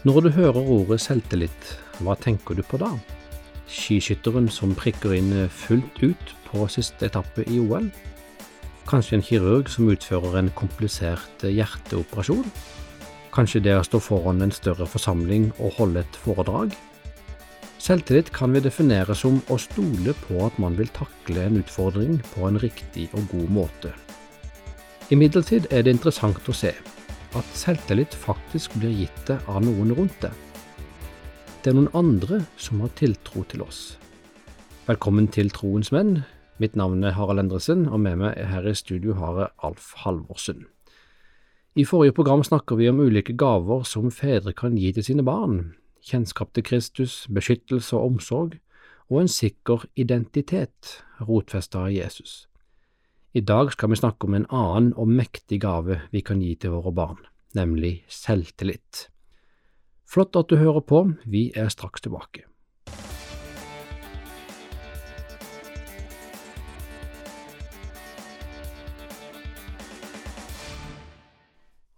Når 0.00 0.20
du 0.24 0.28
hører 0.32 0.56
ordet 0.56 0.96
selvtillit, 1.04 1.72
hva 2.00 2.14
tenker 2.16 2.56
du 2.56 2.62
på 2.64 2.78
da? 2.80 2.88
Skiskytteren 3.68 4.46
som 4.48 4.70
prikker 4.72 5.12
inn 5.12 5.34
fullt 5.52 5.98
ut 6.00 6.30
på 6.46 6.64
siste 6.72 7.10
etappe 7.10 7.44
i 7.44 7.58
OL? 7.60 7.90
Kanskje 8.88 9.18
en 9.18 9.24
kirurg 9.26 9.68
som 9.68 9.90
utfører 9.92 10.38
en 10.40 10.48
komplisert 10.56 11.44
hjerteoperasjon? 11.44 12.48
Kanskje 13.36 13.60
det 13.66 13.74
å 13.76 13.82
stå 13.84 14.00
foran 14.00 14.40
en 14.40 14.54
større 14.56 14.86
forsamling 14.88 15.50
og 15.58 15.76
holde 15.76 16.00
et 16.00 16.16
foredrag? 16.22 16.72
Selvtillit 17.76 18.32
kan 18.32 18.56
vi 18.56 18.62
definere 18.64 19.12
som 19.12 19.42
å 19.52 19.58
stole 19.60 20.14
på 20.22 20.38
at 20.46 20.56
man 20.64 20.80
vil 20.80 20.88
takle 20.96 21.44
en 21.44 21.60
utfordring 21.60 22.22
på 22.32 22.48
en 22.48 22.56
riktig 22.64 23.10
og 23.12 23.28
god 23.34 23.52
måte. 23.52 23.92
Imidlertid 25.12 25.68
er 25.68 25.84
det 25.84 25.92
interessant 25.98 26.48
å 26.48 26.56
se 26.56 26.72
at 27.38 27.54
selvtillit 27.54 28.14
faktisk 28.16 28.74
blir 28.80 28.94
gitt 29.04 29.22
det 29.28 29.38
av 29.46 29.62
noen 29.62 29.94
rundt 29.94 30.16
det. 30.22 30.32
Det 31.62 31.70
er 31.70 31.76
noen 31.76 31.92
andre 31.94 32.40
som 32.58 32.82
har 32.82 32.90
tiltro 32.98 33.44
til 33.50 33.62
oss. 33.62 33.80
Velkommen 34.88 35.28
til 35.30 35.52
Troens 35.54 35.92
menn. 35.94 36.22
Mitt 36.60 36.74
navn 36.76 37.04
er 37.06 37.14
Harald 37.14 37.44
Endresen, 37.44 37.86
og 37.88 38.02
med 38.02 38.18
meg 38.20 38.40
her 38.50 38.66
i 38.66 38.74
studio 38.74 39.14
har 39.20 39.38
jeg 39.38 39.54
Alf 39.68 39.92
Halvorsen. 40.02 40.66
I 41.78 41.86
forrige 41.86 42.16
program 42.16 42.42
snakker 42.42 42.80
vi 42.80 42.88
om 42.90 42.98
ulike 43.00 43.36
gaver 43.38 43.86
som 43.86 44.10
fedre 44.10 44.52
kan 44.56 44.74
gi 44.76 44.90
til 44.96 45.06
sine 45.06 45.22
barn, 45.24 45.76
kjennskap 46.02 46.50
til 46.56 46.66
Kristus, 46.66 47.28
beskyttelse 47.30 47.94
og 47.96 48.16
omsorg, 48.16 48.58
og 49.10 49.22
en 49.22 49.30
sikker 49.30 49.86
identitet 49.94 50.98
rotfesta 51.22 51.86
av 51.86 51.94
Jesus. 51.94 52.49
I 53.32 53.40
dag 53.46 53.68
skal 53.72 53.92
vi 53.92 53.96
snakke 53.96 54.26
om 54.26 54.34
en 54.34 54.46
annen 54.50 54.88
og 54.98 55.06
mektig 55.06 55.60
gave 55.62 56.00
vi 56.10 56.18
kan 56.26 56.40
gi 56.42 56.56
til 56.58 56.72
våre 56.74 56.90
barn, 56.90 57.20
nemlig 57.54 58.00
selvtillit. 58.10 59.04
Flott 60.02 60.34
at 60.34 60.50
du 60.50 60.56
hører 60.58 60.82
på, 60.82 61.04
vi 61.30 61.44
er 61.54 61.70
straks 61.70 62.02
tilbake. 62.02 62.42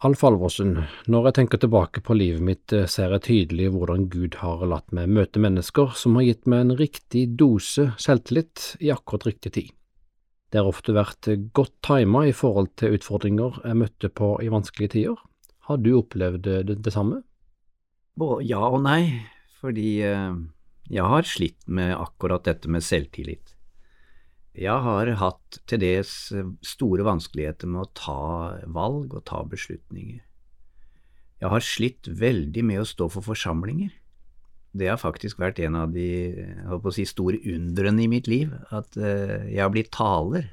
Alf 0.05 0.29
Alvorsen, 0.29 0.83
når 1.09 1.31
jeg 1.31 1.41
tenker 1.41 1.65
tilbake 1.65 2.05
på 2.05 2.13
livet 2.19 2.45
mitt, 2.45 2.73
eh, 2.77 2.85
ser 2.85 3.15
jeg 3.17 3.23
tydelig 3.23 3.73
hvordan 3.73 4.11
Gud 4.13 4.43
har 4.45 4.67
latt 4.67 4.93
meg 4.93 5.09
møte 5.09 5.41
mennesker 5.41 5.95
som 5.97 6.19
har 6.19 6.29
gitt 6.29 6.45
meg 6.45 6.67
en 6.67 6.77
riktig 6.77 7.31
dose 7.39 7.95
selvtillit 7.97 8.75
i 8.83 8.93
akkurat 8.93 9.31
riktig 9.31 9.53
tid. 9.57 9.79
Det 10.53 10.61
har 10.61 10.69
ofte 10.69 10.93
vært 10.93 11.31
godt 11.57 11.79
tima 11.81 12.27
i 12.29 12.35
forhold 12.37 12.75
til 12.77 12.99
utfordringer 12.99 13.63
jeg 13.65 13.79
møtte 13.81 14.11
på 14.13 14.35
i 14.45 14.51
vanskelige 14.53 14.95
tider. 14.99 15.21
Har 15.65 15.79
du 15.81 15.95
opplevd 15.97 16.45
det, 16.45 16.77
det 16.85 16.93
samme? 16.93 17.23
Ja 18.45 18.61
og 18.69 18.83
nei, 18.85 19.25
fordi 19.63 20.03
eh, 20.05 20.35
jeg 20.93 21.09
har 21.09 21.25
slitt 21.25 21.65
med 21.65 21.95
akkurat 21.97 22.45
dette 22.45 22.69
med 22.69 22.85
selvtillit. 22.85 23.55
Jeg 24.53 24.85
har 24.85 25.09
hatt 25.17 25.63
til 25.65 25.81
dels 25.81 26.13
store 26.61 27.07
vanskeligheter 27.09 27.71
med 27.73 27.87
å 27.87 27.93
ta 27.97 28.19
valg 28.69 29.15
og 29.17 29.25
ta 29.31 29.41
beslutninger. 29.49 30.21
Jeg 31.41 31.51
har 31.51 31.65
slitt 31.65 32.11
veldig 32.21 32.65
med 32.69 32.83
å 32.83 32.87
stå 32.87 33.09
for 33.15 33.25
forsamlinger. 33.33 33.95
Det 34.73 34.89
har 34.89 35.01
faktisk 35.01 35.41
vært 35.43 35.61
en 35.61 35.77
av 35.77 35.93
de 35.93 36.33
si, 36.97 37.05
store 37.09 37.43
undrene 37.53 38.07
i 38.07 38.09
mitt 38.09 38.29
liv, 38.31 38.53
at 38.73 38.97
uh, 38.97 39.45
jeg 39.45 39.61
har 39.61 39.73
blitt 39.73 39.93
taler. 39.93 40.49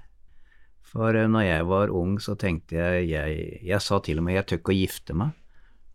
For 0.84 1.16
uh, 1.16 1.28
når 1.32 1.46
jeg 1.46 1.68
var 1.70 1.94
ung, 1.96 2.18
så 2.20 2.36
tenkte 2.40 2.76
jeg, 2.76 3.08
jeg 3.14 3.62
Jeg 3.64 3.86
sa 3.86 4.02
til 4.04 4.20
og 4.20 4.28
med 4.28 4.36
jeg 4.36 4.48
tør 4.50 4.60
ikke 4.60 4.76
å 4.76 4.80
gifte 4.82 5.16
meg, 5.16 5.32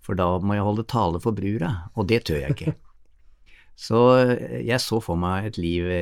for 0.04 0.16
da 0.16 0.30
må 0.40 0.56
jeg 0.56 0.64
holde 0.64 0.86
tale 0.88 1.20
for 1.20 1.36
brura, 1.36 1.90
og 1.96 2.08
det 2.08 2.24
tør 2.30 2.40
jeg 2.40 2.56
ikke. 2.56 2.74
så 3.88 4.02
uh, 4.16 4.34
jeg 4.64 4.80
så 4.80 5.02
for 5.04 5.20
meg 5.20 5.50
et 5.52 5.60
liv 5.60 5.92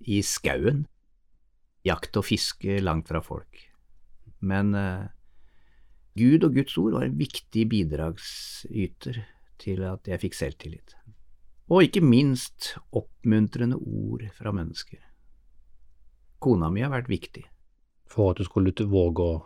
i 0.00 0.22
skauen 0.26 0.84
jakt 1.86 2.18
og 2.18 2.26
fiske 2.26 2.82
langt 2.82 3.08
fra 3.08 3.22
folk. 3.22 3.68
Men 4.40 4.74
Gud 6.16 6.44
og 6.44 6.56
Guds 6.56 6.76
ord 6.80 6.96
var 6.96 7.06
en 7.06 7.16
viktig 7.16 7.66
bidragsyter 7.70 9.20
til 9.60 9.84
at 9.88 10.08
jeg 10.08 10.20
fikk 10.24 10.36
selvtillit. 10.36 10.96
Og 11.70 11.86
ikke 11.86 12.02
minst 12.02 12.74
oppmuntrende 12.96 13.78
ord 13.78 14.24
fra 14.34 14.52
mennesker. 14.54 14.98
Kona 16.42 16.70
mi 16.72 16.82
har 16.82 16.90
vært 16.90 17.10
viktig. 17.12 17.44
For 18.10 18.32
at 18.32 18.40
du 18.40 18.48
skulle 18.48 18.74
våge 18.90 19.22
å 19.22 19.38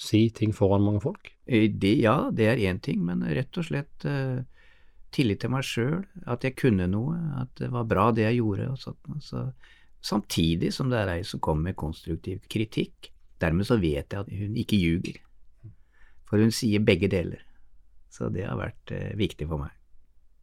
si 0.00 0.30
ting 0.32 0.54
foran 0.56 0.84
mange 0.86 1.02
folk? 1.04 1.28
Eh, 1.44 1.68
det, 1.68 1.98
ja, 2.00 2.30
det 2.32 2.48
er 2.48 2.62
én 2.70 2.80
ting, 2.80 3.02
men 3.04 3.24
rett 3.36 3.60
og 3.60 3.66
slett 3.68 4.06
uh, 4.08 4.40
tillit 5.14 5.42
til 5.42 5.52
meg 5.52 5.66
sjøl, 5.68 6.00
at 6.30 6.46
jeg 6.46 6.56
kunne 6.58 6.88
noe, 6.90 7.18
at 7.42 7.52
det 7.60 7.70
var 7.74 7.88
bra 7.90 8.08
det 8.14 8.24
jeg 8.24 8.40
gjorde 8.40 8.70
og 8.72 8.80
sånt. 8.80 9.10
Så 9.22 9.44
samtidig 10.04 10.72
som 10.74 10.90
det 10.90 11.02
er 11.02 11.12
ei 11.18 11.22
som 11.28 11.42
kommer 11.44 11.70
med 11.70 11.80
konstruktiv 11.80 12.42
kritikk. 12.50 13.10
Dermed 13.42 13.68
så 13.68 13.76
vet 13.82 14.14
jeg 14.14 14.24
at 14.24 14.30
hun 14.32 14.56
ikke 14.56 14.78
ljuger, 14.78 15.18
for 16.24 16.40
hun 16.40 16.54
sier 16.54 16.80
begge 16.80 17.10
deler. 17.12 17.42
Så 18.14 18.30
det 18.32 18.46
har 18.46 18.56
vært 18.56 18.92
eh, 18.94 19.10
viktig 19.18 19.48
for 19.50 19.60
meg. 19.66 19.74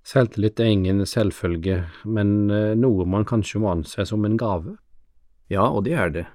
Selvtillit 0.07 0.59
er 0.59 0.71
ingen 0.73 1.03
selvfølge, 1.05 1.83
men 2.09 2.49
eh, 2.49 2.73
noe 2.77 3.05
man 3.05 3.25
kanskje 3.27 3.61
må 3.61 3.69
anse 3.75 4.05
som 4.09 4.25
en 4.25 4.37
gave? 4.39 4.75
Ja, 5.51 5.67
og 5.67 5.85
det 5.85 5.93
er 5.93 6.13
det. 6.13 6.25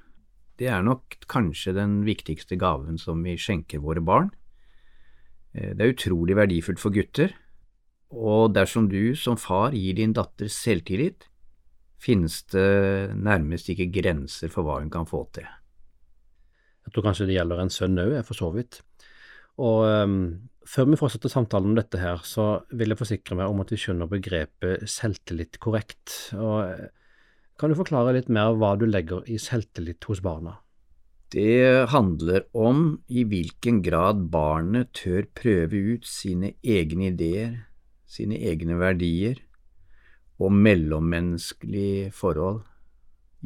Det 0.57 0.69
er 0.71 0.85
nok 0.87 1.19
kanskje 1.29 1.75
den 1.77 1.99
viktigste 2.07 2.57
gaven 2.61 3.01
som 3.01 3.25
vi 3.27 3.35
skjenker 3.41 3.83
våre 3.83 4.05
barn. 4.05 4.31
Eh, 5.53 5.75
det 5.75 5.83
er 5.83 5.95
utrolig 5.97 6.39
verdifullt 6.39 6.83
for 6.83 6.95
gutter, 6.95 7.35
og 8.15 8.55
dersom 8.55 8.87
du 8.89 9.17
som 9.19 9.39
far 9.41 9.75
gir 9.75 9.99
din 9.99 10.15
datter 10.15 10.47
selvtillit, 10.53 11.27
finnes 11.99 12.43
det 12.53 13.17
nærmest 13.17 13.71
ikke 13.73 13.91
grenser 13.91 14.53
for 14.53 14.67
hva 14.67 14.79
hun 14.79 14.93
kan 14.93 15.09
få 15.09 15.25
til. 15.35 15.49
Jeg 16.87 16.95
tror 16.95 17.09
kanskje 17.09 17.27
det 17.27 17.39
gjelder 17.41 17.65
en 17.65 17.73
sønn 17.73 17.99
òg, 17.99 18.21
for 18.29 18.39
så 18.39 18.53
vidt. 18.55 18.79
Og 19.59 19.83
um, 20.07 20.21
før 20.67 20.91
vi 20.91 20.99
fortsetter 20.99 21.31
samtalen 21.33 21.73
om 21.73 21.79
dette 21.79 22.01
her, 22.01 22.23
så 22.27 22.67
vil 22.75 22.93
jeg 22.93 23.01
forsikre 23.01 23.39
meg 23.39 23.51
om 23.51 23.63
at 23.63 23.73
vi 23.73 23.79
skjønner 23.81 24.11
begrepet 24.11 24.87
selvtillit 24.91 25.61
korrekt. 25.63 26.15
Og 26.35 26.59
eh, 26.67 26.87
kan 27.61 27.73
du 27.73 27.79
forklare 27.79 28.15
litt 28.17 28.31
mer 28.33 28.57
hva 28.59 28.75
du 28.79 28.87
legger 28.89 29.27
i 29.31 29.39
selvtillit 29.41 30.05
hos 30.11 30.23
barna? 30.25 30.59
Det 31.35 31.89
handler 31.91 32.45
om 32.55 33.01
i 33.11 33.25
hvilken 33.27 33.81
grad 33.83 34.29
barnet 34.31 34.93
tør 34.95 35.27
prøve 35.35 35.81
ut 35.97 36.07
sine 36.07 36.53
egne 36.63 37.11
ideer, 37.11 37.57
sine 38.07 38.39
egne 38.39 38.79
verdier, 38.79 39.41
og 40.39 40.53
mellommenneskelige 40.53 42.13
forhold 42.15 42.63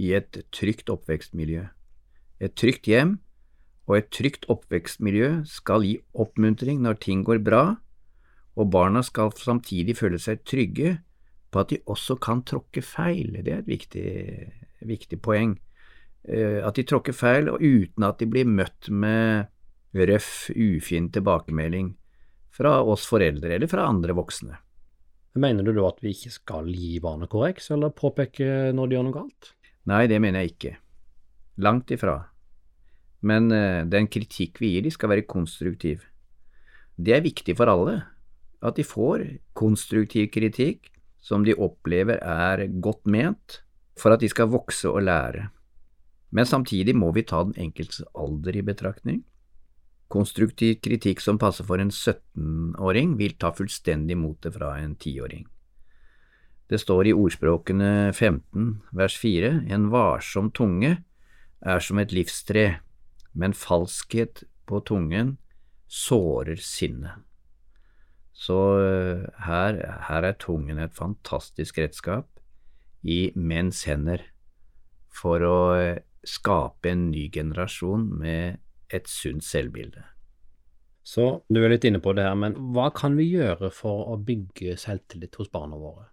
i 0.01 0.13
et 0.19 0.43
trygt 0.53 0.91
oppvekstmiljø. 0.93 1.65
Et 2.41 2.55
trygt 2.57 2.89
hjem 2.91 3.19
og 3.91 3.97
et 3.99 4.11
trygt 4.15 4.47
oppvekstmiljø 4.53 5.31
skal 5.51 5.83
gi 5.83 5.97
oppmuntring 6.15 6.78
når 6.84 7.01
ting 7.03 7.25
går 7.27 7.41
bra, 7.43 7.65
og 8.55 8.71
barna 8.71 9.03
skal 9.03 9.33
samtidig 9.34 9.97
føle 9.99 10.21
seg 10.23 10.45
trygge 10.47 11.01
på 11.51 11.62
at 11.62 11.73
de 11.73 11.81
også 11.91 12.15
kan 12.23 12.45
tråkke 12.47 12.84
feil. 12.87 13.41
Det 13.43 13.51
er 13.51 13.65
et 13.65 13.71
viktig, 13.71 14.11
viktig 14.87 15.19
poeng. 15.23 15.56
Eh, 16.23 16.61
at 16.62 16.78
de 16.78 16.87
tråkker 16.87 17.17
feil, 17.17 17.51
og 17.51 17.59
uten 17.59 18.06
at 18.06 18.23
de 18.23 18.28
blir 18.31 18.47
møtt 18.47 18.91
med 18.95 19.51
røff, 19.91 20.53
ufin 20.55 21.11
tilbakemelding 21.11 21.97
fra 22.55 22.78
oss 22.87 23.09
foreldre 23.11 23.57
eller 23.57 23.71
fra 23.71 23.89
andre 23.91 24.15
voksne. 24.15 24.55
Mener 25.41 25.67
du 25.67 25.72
da 25.75 25.89
at 25.89 25.99
vi 26.03 26.15
ikke 26.15 26.31
skal 26.34 26.71
gi 26.71 26.99
barnet 27.03 27.31
korreks, 27.31 27.71
eller 27.75 27.95
påpeke 27.95 28.71
når 28.75 28.87
de 28.87 28.99
gjør 28.99 29.07
noe 29.09 29.19
galt? 29.19 29.53
Nei, 29.91 30.05
det 30.11 30.19
mener 30.22 30.45
jeg 30.45 30.55
ikke. 30.55 30.77
Langt 31.67 31.91
ifra. 31.95 32.21
Men 33.27 33.51
uh, 33.53 33.87
den 33.89 34.09
kritikk 34.09 34.61
vi 34.63 34.75
gir 34.75 34.87
de 34.87 34.95
skal 34.95 35.13
være 35.13 35.29
konstruktiv. 35.29 36.07
Det 37.01 37.17
er 37.17 37.25
viktig 37.25 37.57
for 37.57 37.71
alle, 37.72 38.01
at 38.61 38.77
de 38.77 38.84
får 38.84 39.25
konstruktiv 39.57 40.28
kritikk 40.33 40.91
som 41.21 41.45
de 41.45 41.57
opplever 41.57 42.21
er 42.21 42.67
godt 42.81 43.05
ment, 43.09 43.61
for 44.01 44.15
at 44.15 44.22
de 44.22 44.28
skal 44.33 44.51
vokse 44.53 44.89
og 44.89 45.05
lære. 45.05 45.51
Men 46.31 46.47
samtidig 46.47 46.95
må 46.97 47.11
vi 47.13 47.27
ta 47.27 47.43
den 47.45 47.57
enkeltes 47.59 48.03
alder 48.15 48.57
i 48.57 48.65
betraktning. 48.65 49.23
Konstruktiv 50.11 50.78
kritikk 50.83 51.21
som 51.23 51.39
passer 51.39 51.66
for 51.66 51.83
en 51.83 51.91
17-åring, 51.91 53.16
vil 53.19 53.37
ta 53.39 53.53
fullstendig 53.55 54.16
motet 54.19 54.57
fra 54.57 54.77
en 54.81 54.97
10-åring. 54.97 55.45
Det 56.71 56.78
står 56.78 57.11
i 57.11 57.15
ordspråkene 57.15 58.13
15 58.15 58.66
vers 58.95 59.16
4 59.19 59.49
En 59.75 59.89
varsom 59.91 60.53
tunge 60.55 61.01
er 61.61 61.81
som 61.83 61.99
et 61.99 62.13
livstre, 62.15 62.81
men 63.32 63.54
falskhet 63.56 64.44
på 64.66 64.80
tungen 64.86 65.36
sårer 65.91 66.60
sinnet. 66.62 67.27
Så 68.41 68.56
eh, 68.80 69.24
her, 69.44 69.80
her 70.09 70.27
er 70.27 70.38
tungen 70.41 70.78
et 70.80 70.94
fantastisk 70.97 71.78
redskap 71.82 72.41
i 73.03 73.32
menns 73.36 73.84
hender 73.88 74.22
for 75.12 75.44
å 75.44 75.59
eh, 75.77 76.00
skape 76.24 76.92
en 76.92 77.10
ny 77.10 77.27
generasjon 77.32 78.06
med 78.21 78.60
et 78.91 79.10
sunt 79.10 79.44
selvbilde. 79.44 80.04
Så 81.06 81.27
du 81.48 81.60
er 81.62 81.72
litt 81.72 81.86
inne 81.88 82.00
på 82.03 82.12
det 82.15 82.27
her, 82.27 82.36
men 82.38 82.56
hva 82.74 82.91
kan 82.94 83.16
vi 83.18 83.30
gjøre 83.32 83.71
for 83.74 84.12
å 84.12 84.18
bygge 84.21 84.77
selvtillit 84.78 85.36
hos 85.41 85.50
barna 85.53 85.78
våre? 85.80 86.10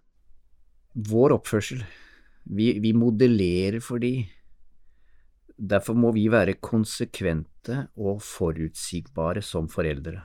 Vår 1.08 1.36
oppførsel. 1.36 1.84
Vi, 2.48 2.72
vi 2.82 2.94
modellerer 2.96 3.82
for 3.84 4.02
de. 4.02 4.24
Derfor 5.58 5.98
må 5.98 6.12
vi 6.14 6.28
være 6.30 6.60
konsekvente 6.62 7.88
og 7.98 8.22
forutsigbare 8.22 9.42
som 9.42 9.66
foreldre. 9.70 10.22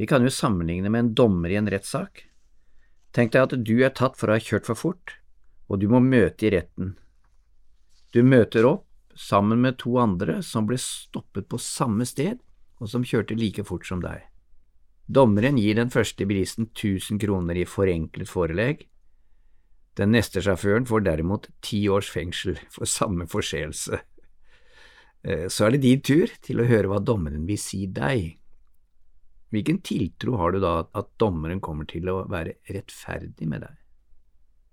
Vi 0.00 0.08
kan 0.10 0.24
jo 0.24 0.32
sammenligne 0.34 0.90
med 0.90 1.04
en 1.04 1.14
dommer 1.14 1.52
i 1.52 1.58
en 1.60 1.70
rettssak. 1.70 2.24
Tenk 3.14 3.34
deg 3.34 3.42
at 3.46 3.64
du 3.66 3.74
er 3.84 3.94
tatt 3.94 4.18
for 4.18 4.30
å 4.30 4.38
ha 4.38 4.42
kjørt 4.42 4.66
for 4.66 4.78
fort, 4.78 5.14
og 5.70 5.82
du 5.82 5.86
må 5.92 6.00
møte 6.02 6.48
i 6.48 6.52
retten. 6.56 6.96
Du 8.10 8.22
møter 8.26 8.66
opp 8.66 8.86
sammen 9.14 9.60
med 9.62 9.78
to 9.78 9.94
andre 10.02 10.40
som 10.42 10.66
ble 10.66 10.78
stoppet 10.80 11.46
på 11.50 11.60
samme 11.62 12.06
sted, 12.08 12.40
og 12.80 12.88
som 12.90 13.04
kjørte 13.06 13.36
like 13.38 13.62
fort 13.68 13.86
som 13.86 14.02
deg. 14.02 14.24
Dommeren 15.10 15.58
gir 15.58 15.76
den 15.76 15.90
første 15.90 16.26
bilisten 16.26 16.70
1000 16.70 17.20
kroner 17.22 17.58
i 17.58 17.66
forenklet 17.66 18.30
forelegg. 18.30 18.86
Den 20.00 20.14
neste 20.16 20.40
sjåføren 20.40 20.86
får 20.88 21.04
derimot 21.04 21.50
ti 21.64 21.82
års 21.92 22.08
fengsel 22.08 22.56
for 22.72 22.88
samme 22.88 23.26
forseelse. 23.28 24.00
Eh, 25.20 25.46
så 25.52 25.66
er 25.66 25.74
det 25.74 25.82
din 25.84 26.00
tur 26.00 26.30
til 26.40 26.62
å 26.62 26.68
høre 26.68 26.88
hva 26.88 27.02
dommeren 27.04 27.44
vil 27.48 27.60
si 27.60 27.84
deg. 27.84 28.38
Hvilken 29.52 29.82
tiltro 29.84 30.38
har 30.40 30.54
du 30.54 30.60
da 30.62 30.72
at 30.96 31.10
dommeren 31.20 31.60
kommer 31.60 31.88
til 31.90 32.08
å 32.08 32.22
være 32.30 32.56
rettferdig 32.70 33.48
med 33.50 33.66
deg? 33.66 33.76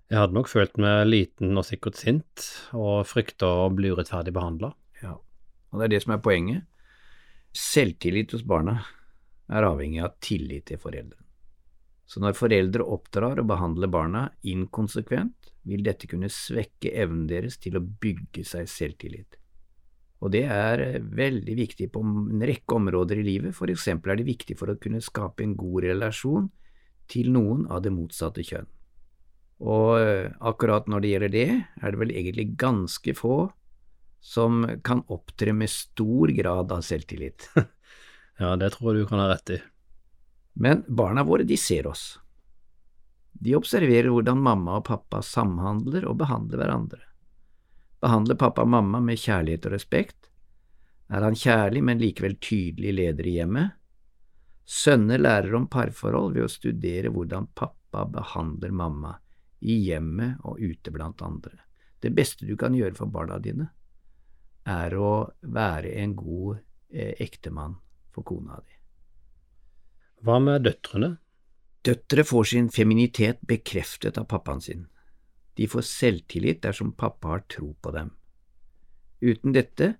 Jeg 0.08 0.22
hadde 0.22 0.38
nok 0.38 0.48
følt 0.48 0.78
meg 0.80 1.02
liten 1.10 1.52
og 1.60 1.66
sikkert 1.68 1.98
sint, 2.00 2.46
og 2.72 3.04
frykta 3.04 3.50
å 3.66 3.70
bli 3.74 3.90
urettferdig 3.92 4.32
behandla. 4.32 4.72
Ja, 5.02 5.18
og 5.18 5.80
det 5.80 5.90
er 5.90 5.92
det 5.92 6.04
som 6.06 6.14
er 6.16 6.24
poenget. 6.24 6.64
Selvtillit 7.52 8.32
hos 8.32 8.46
barna 8.46 8.78
er 9.52 9.68
avhengig 9.68 10.00
av 10.06 10.16
tillit 10.24 10.70
til 10.70 10.80
foreldrene. 10.80 11.27
Så 12.08 12.22
når 12.24 12.38
foreldre 12.38 12.86
oppdrar 12.88 13.40
og 13.42 13.50
behandler 13.50 13.90
barna 13.92 14.22
inkonsekvent, 14.48 15.50
vil 15.68 15.82
dette 15.84 16.08
kunne 16.08 16.30
svekke 16.32 16.94
evnen 16.96 17.26
deres 17.28 17.58
til 17.60 17.76
å 17.76 17.84
bygge 17.84 18.46
seg 18.48 18.70
selvtillit. 18.72 19.36
Og 20.24 20.32
det 20.34 20.46
er 20.50 20.82
eh, 20.82 21.02
veldig 21.02 21.54
viktig 21.58 21.90
på 21.94 22.02
en 22.02 22.42
rekke 22.48 22.78
områder 22.78 23.20
i 23.20 23.26
livet, 23.26 23.54
for 23.54 23.70
eksempel 23.70 24.14
er 24.14 24.20
det 24.22 24.30
viktig 24.30 24.56
for 24.58 24.72
å 24.72 24.78
kunne 24.80 25.04
skape 25.04 25.44
en 25.44 25.54
god 25.58 25.84
relasjon 25.86 26.48
til 27.08 27.30
noen 27.34 27.66
av 27.70 27.84
det 27.84 27.92
motsatte 27.94 28.44
kjønn. 28.46 28.66
Og 29.68 29.92
eh, 30.00 30.32
akkurat 30.40 30.88
når 30.90 31.04
det 31.04 31.12
gjelder 31.12 31.34
det, 31.34 31.48
er 31.82 31.94
det 31.94 32.02
vel 32.02 32.14
egentlig 32.14 32.48
ganske 32.58 33.14
få 33.18 33.38
som 34.24 34.64
kan 34.82 35.04
opptre 35.14 35.54
med 35.54 35.70
stor 35.70 36.32
grad 36.34 36.72
av 36.74 36.82
selvtillit. 36.82 37.50
ja, 38.42 38.56
det 38.58 38.72
tror 38.74 38.92
jeg 38.92 39.04
du 39.04 39.10
kan 39.10 39.22
ha 39.22 39.28
rett 39.30 39.54
i. 39.54 39.60
Men 40.58 40.82
barna 40.88 41.22
våre, 41.24 41.44
de 41.46 41.56
ser 41.56 41.86
oss. 41.86 42.18
De 43.32 43.54
observerer 43.54 44.10
hvordan 44.10 44.40
mamma 44.42 44.80
og 44.80 44.88
pappa 44.88 45.20
samhandler 45.22 46.08
og 46.10 46.16
behandler 46.18 46.58
hverandre. 46.58 47.04
Behandler 48.02 48.38
pappa 48.38 48.64
og 48.66 48.72
mamma 48.72 48.98
med 49.02 49.20
kjærlighet 49.22 49.68
og 49.68 49.74
respekt? 49.76 50.30
Er 51.08 51.22
han 51.22 51.38
kjærlig, 51.38 51.82
men 51.86 52.02
likevel 52.02 52.34
tydelig 52.42 52.94
leder 52.96 53.28
i 53.30 53.36
hjemmet? 53.38 53.76
Sønner 54.68 55.22
lærer 55.22 55.54
om 55.56 55.68
parforhold 55.70 56.34
ved 56.34 56.48
å 56.48 56.50
studere 56.50 57.12
hvordan 57.14 57.46
pappa 57.54 58.02
behandler 58.10 58.74
mamma, 58.74 59.14
i 59.62 59.78
hjemmet 59.86 60.42
og 60.46 60.58
ute 60.58 60.90
blant 60.94 61.22
andre. 61.22 61.54
Det 62.02 62.10
beste 62.14 62.46
du 62.46 62.56
kan 62.58 62.74
gjøre 62.74 62.98
for 62.98 63.10
barna 63.10 63.38
dine, 63.42 63.70
er 64.66 64.98
å 64.98 65.30
være 65.54 65.94
en 66.02 66.18
god 66.18 66.58
eh, 66.90 67.14
ektemann 67.22 67.78
for 68.10 68.26
kona 68.26 68.58
di. 68.58 68.77
Hva 70.18 70.40
med 70.42 70.64
døtrene? 70.66 71.12
Døtre 71.86 72.24
får 72.26 72.48
sin 72.50 72.68
feminitet 72.74 73.38
bekreftet 73.46 74.18
av 74.18 74.26
pappaen 74.26 74.60
sin. 74.60 74.88
De 75.54 75.68
får 75.70 75.84
selvtillit 75.86 76.62
dersom 76.64 76.90
pappa 76.98 77.36
har 77.36 77.44
tro 77.46 77.70
på 77.78 77.92
dem. 77.94 78.10
Uten 79.22 79.54
dette 79.54 79.92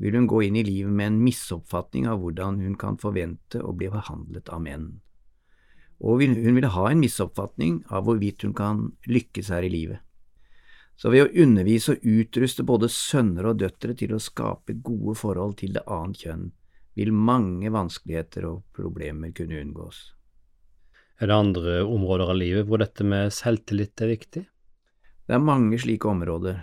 vil 0.00 0.16
hun 0.16 0.28
gå 0.28 0.40
inn 0.46 0.56
i 0.56 0.64
livet 0.64 0.92
med 0.96 1.10
en 1.10 1.18
misoppfatning 1.20 2.08
av 2.08 2.22
hvordan 2.22 2.62
hun 2.64 2.76
kan 2.80 2.96
forvente 3.00 3.60
å 3.60 3.74
bli 3.76 3.90
behandlet 3.92 4.48
av 4.48 4.62
menn. 4.64 4.86
Og 6.00 6.24
hun 6.24 6.56
vil 6.56 6.68
ha 6.72 6.86
en 6.88 7.02
misoppfatning 7.02 7.82
av 7.92 8.06
hvorvidt 8.06 8.46
hun 8.46 8.56
kan 8.56 8.86
lykkes 9.04 9.52
her 9.52 9.66
i 9.68 9.72
livet. 9.72 10.00
Så 10.96 11.12
ved 11.12 11.26
å 11.26 11.44
undervise 11.44 11.98
og 11.98 12.08
utruste 12.08 12.64
både 12.64 12.88
sønner 12.92 13.52
og 13.52 13.60
døtre 13.60 13.92
til 13.96 14.16
å 14.16 14.20
skape 14.20 14.78
gode 14.80 15.18
forhold 15.20 15.58
til 15.60 15.76
det 15.76 15.84
annet 15.84 16.24
kjønn, 16.24 16.48
vil 16.98 17.12
mange 17.14 17.70
vanskeligheter 17.72 18.46
og 18.48 18.64
problemer 18.76 19.32
kunne 19.36 19.60
unngås. 19.62 20.00
Er 21.20 21.28
det 21.28 21.36
andre 21.36 21.76
områder 21.84 22.32
av 22.32 22.38
livet 22.40 22.66
hvor 22.68 22.80
dette 22.80 23.04
med 23.04 23.32
selvtillit 23.34 24.00
er 24.00 24.12
viktig? 24.14 24.42
Det 25.28 25.36
er 25.36 25.44
mange 25.44 25.78
slike 25.78 26.08
områder, 26.10 26.62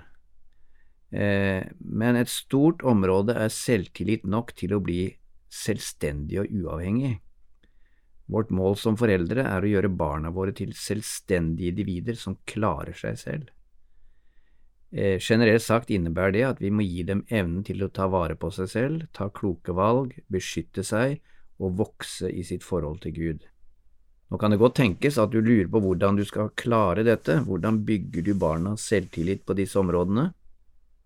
eh, 1.13 1.63
men 1.79 2.17
et 2.19 2.31
stort 2.31 2.83
område 2.83 3.37
er 3.37 3.53
selvtillit 3.53 4.25
nok 4.27 4.51
til 4.57 4.73
å 4.75 4.81
bli 4.83 5.05
selvstendig 5.47 6.41
og 6.41 6.51
uavhengig. 6.51 7.13
Vårt 8.27 8.49
mål 8.51 8.75
som 8.75 8.97
foreldre 8.99 9.45
er 9.47 9.63
å 9.63 9.69
gjøre 9.71 9.93
barna 9.93 10.33
våre 10.35 10.51
til 10.55 10.73
selvstendige 10.75 11.71
individer 11.71 12.17
som 12.19 12.35
klarer 12.49 12.97
seg 12.97 13.21
selv. 13.21 13.53
Eh, 14.91 15.19
generelt 15.19 15.61
sagt 15.61 15.91
innebærer 15.91 16.31
det 16.31 16.43
at 16.47 16.61
vi 16.63 16.71
må 16.71 16.85
gi 16.87 17.03
dem 17.03 17.25
evnen 17.27 17.63
til 17.67 17.83
å 17.83 17.91
ta 17.91 18.07
vare 18.07 18.37
på 18.39 18.51
seg 18.55 18.69
selv, 18.71 19.07
ta 19.11 19.27
kloke 19.27 19.75
valg, 19.75 20.13
beskytte 20.31 20.83
seg 20.87 21.19
og 21.59 21.75
vokse 21.81 22.29
i 22.31 22.45
sitt 22.47 22.63
forhold 22.63 23.01
til 23.03 23.15
Gud. 23.17 23.47
Nå 24.27 24.39
kan 24.39 24.51
det 24.51 24.59
godt 24.59 24.77
tenkes 24.79 25.17
at 25.19 25.31
du 25.31 25.39
lurer 25.39 25.67
på 25.71 25.81
hvordan 25.83 26.19
du 26.19 26.23
skal 26.27 26.53
klare 26.59 27.03
dette, 27.07 27.39
hvordan 27.47 27.81
bygger 27.87 28.23
du 28.27 28.33
barnas 28.39 28.83
selvtillit 28.87 29.45
på 29.47 29.55
disse 29.59 29.79
områdene? 29.79 30.29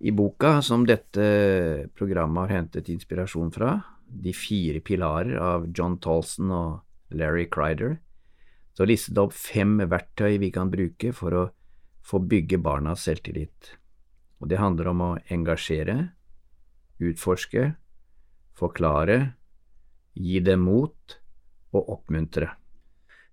I 0.02 0.14
boka 0.18 0.56
som 0.66 0.86
dette 0.90 1.26
programmet 1.98 2.48
har 2.48 2.62
hentet 2.62 2.90
inspirasjon 2.90 3.52
fra, 3.54 3.80
De 4.12 4.34
fire 4.36 4.82
pilarer 4.84 5.38
av 5.40 5.70
John 5.72 5.94
Tolson 6.04 6.50
og 6.52 6.82
Larry 7.16 7.46
Crider, 7.48 7.94
så 8.76 8.84
listet 8.84 9.16
det 9.16 9.22
opp 9.24 9.32
fem 9.32 9.78
verktøy 9.88 10.36
vi 10.42 10.50
kan 10.52 10.68
bruke 10.68 11.14
for 11.16 11.32
å 11.32 11.44
få 12.06 12.20
bygge 12.20 12.60
barnas 12.62 13.06
selvtillit. 13.08 13.76
Og 14.42 14.50
det 14.50 14.60
handler 14.62 14.92
om 14.92 15.04
å 15.06 15.12
engasjere, 15.34 15.98
utforske, 17.02 17.72
forklare, 18.58 19.36
gi 20.18 20.40
dem 20.44 20.66
mot 20.68 21.18
og 21.72 21.92
oppmuntre. 21.98 22.50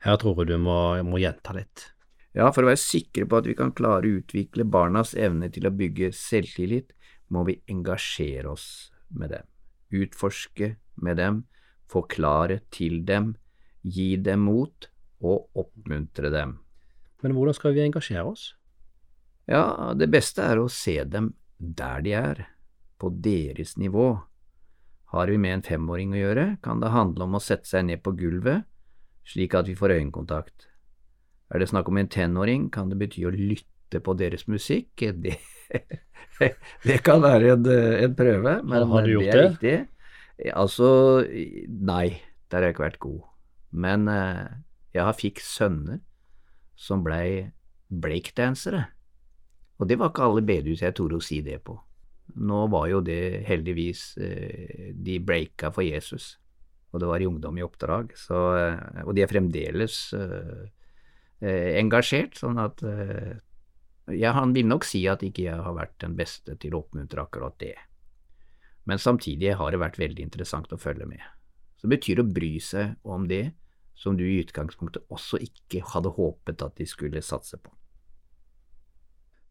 Her 0.05 0.19
tror 0.21 0.43
jeg 0.43 0.53
du 0.53 0.59
må, 0.63 0.79
må 1.03 1.19
gjenta 1.19 1.57
litt. 1.57 1.89
Ja, 2.37 2.53
for 2.53 2.63
å 2.63 2.71
være 2.71 2.81
sikre 2.81 3.27
på 3.27 3.41
at 3.41 3.49
vi 3.49 3.57
kan 3.59 3.73
klare 3.75 4.07
å 4.07 4.19
utvikle 4.21 4.69
barnas 4.69 5.15
evne 5.19 5.49
til 5.51 5.67
å 5.67 5.75
bygge 5.75 6.13
selvtillit, 6.15 6.93
må 7.35 7.43
vi 7.49 7.59
engasjere 7.69 8.53
oss 8.53 8.93
med 9.09 9.33
dem, 9.35 9.49
utforske 9.93 10.77
med 11.03 11.19
dem, 11.21 11.43
forklare 11.89 12.61
til 12.73 13.03
dem, 13.09 13.35
gi 13.83 14.15
dem 14.21 14.47
mot 14.49 14.89
og 15.25 15.49
oppmuntre 15.59 16.31
dem. 16.33 16.59
Men 17.25 17.35
hvordan 17.35 17.57
skal 17.57 17.75
vi 17.75 17.83
engasjere 17.83 18.29
oss? 18.29 18.53
Ja, 19.49 19.95
det 19.97 20.11
beste 20.13 20.45
er 20.45 20.61
å 20.61 20.69
se 20.69 21.01
dem 21.09 21.33
der 21.59 22.03
de 22.05 22.15
er, 22.15 22.43
på 23.01 23.11
deres 23.25 23.77
nivå. 23.81 24.11
Har 25.15 25.31
vi 25.33 25.39
med 25.41 25.59
en 25.59 25.65
femåring 25.65 26.13
å 26.13 26.21
gjøre, 26.21 26.47
kan 26.63 26.83
det 26.83 26.93
handle 26.93 27.25
om 27.25 27.39
å 27.39 27.43
sette 27.43 27.69
seg 27.71 27.87
ned 27.89 28.03
på 28.05 28.13
gulvet, 28.19 28.67
slik 29.29 29.57
at 29.57 29.71
vi 29.71 29.77
får 29.79 29.95
øyekontakt. 29.97 30.69
Er 31.49 31.63
det 31.63 31.71
snakk 31.71 31.89
om 31.89 32.01
en 32.01 32.11
tenåring, 32.13 32.69
kan 32.75 32.91
det 32.93 32.99
bety 33.01 33.25
å 33.25 33.33
lytte 33.33 34.03
på 34.05 34.15
deres 34.19 34.49
musikk. 34.51 34.93
Det, 36.39 36.55
det 36.87 36.95
kan 37.05 37.19
være 37.21 37.51
en, 37.57 37.65
en 37.69 38.13
prøve, 38.17 38.53
men 38.65 38.85
har 38.89 39.05
du 39.05 39.11
gjort 39.11 39.27
det? 39.27 39.33
Er 39.33 39.49
riktig. 39.51 40.53
Altså, 40.55 40.87
nei, 41.67 42.21
der 42.49 42.63
har 42.63 42.69
jeg 42.69 42.77
ikke 42.77 42.85
vært 42.87 43.01
god. 43.03 43.19
Men 43.85 44.07
eh, 44.09 44.45
jeg 44.95 45.17
fikk 45.19 45.43
sønner 45.45 45.99
som 46.79 47.03
blei 47.05 47.51
breakdansere. 47.91 48.87
Og 49.79 49.87
det 49.87 49.99
var 49.99 50.11
ikke 50.11 50.27
alle 50.27 50.43
bedehus 50.47 50.83
jeg 50.83 50.97
torde 50.99 51.19
å 51.19 51.25
si 51.25 51.41
det 51.47 51.61
på. 51.65 51.77
Nå 52.39 52.65
var 52.73 52.89
jo 52.91 53.01
det 53.05 53.45
heldigvis 53.49 54.03
eh, 54.21 54.91
De 54.93 55.17
breaka 55.25 55.71
for 55.73 55.87
Jesus, 55.87 56.37
og 56.93 57.01
det 57.01 57.09
var 57.09 57.23
i 57.23 57.29
Ungdom 57.29 57.57
i 57.59 57.65
oppdrag, 57.65 58.13
så, 58.19 58.41
eh, 58.59 59.03
og 59.07 59.15
de 59.17 59.25
er 59.25 59.31
fremdeles 59.31 60.01
eh, 60.19 60.67
engasjert, 61.79 62.35
sånn 62.41 62.59
at 62.59 62.83
ja, 62.83 64.33
han 64.35 64.51
vil 64.57 64.67
nok 64.67 64.83
si 64.89 65.05
at 65.07 65.23
ikke 65.23 65.45
jeg 65.45 65.63
har 65.63 65.77
vært 65.77 65.95
den 66.03 66.17
beste 66.19 66.57
til 66.59 66.75
å 66.75 66.81
oppmuntre 66.83 67.23
akkurat 67.23 67.55
det. 67.63 67.77
Men 68.91 68.99
samtidig 68.99 69.53
har 69.61 69.71
det 69.71 69.79
vært 69.79 70.01
veldig 70.01 70.25
interessant 70.25 70.73
å 70.75 70.81
følge 70.81 71.07
med. 71.07 71.23
Så 71.79 71.87
det 71.87 72.01
betyr 72.01 72.25
å 72.25 72.27
bry 72.27 72.57
seg 72.59 72.97
om 73.07 73.29
det 73.31 73.53
som 73.95 74.17
du 74.19 74.25
i 74.27 74.41
utgangspunktet 74.43 75.07
også 75.15 75.39
ikke 75.45 75.85
hadde 75.93 76.11
håpet 76.17 76.67
at 76.67 76.75
de 76.81 76.89
skulle 76.91 77.23
satse 77.23 77.61
på. 77.63 77.78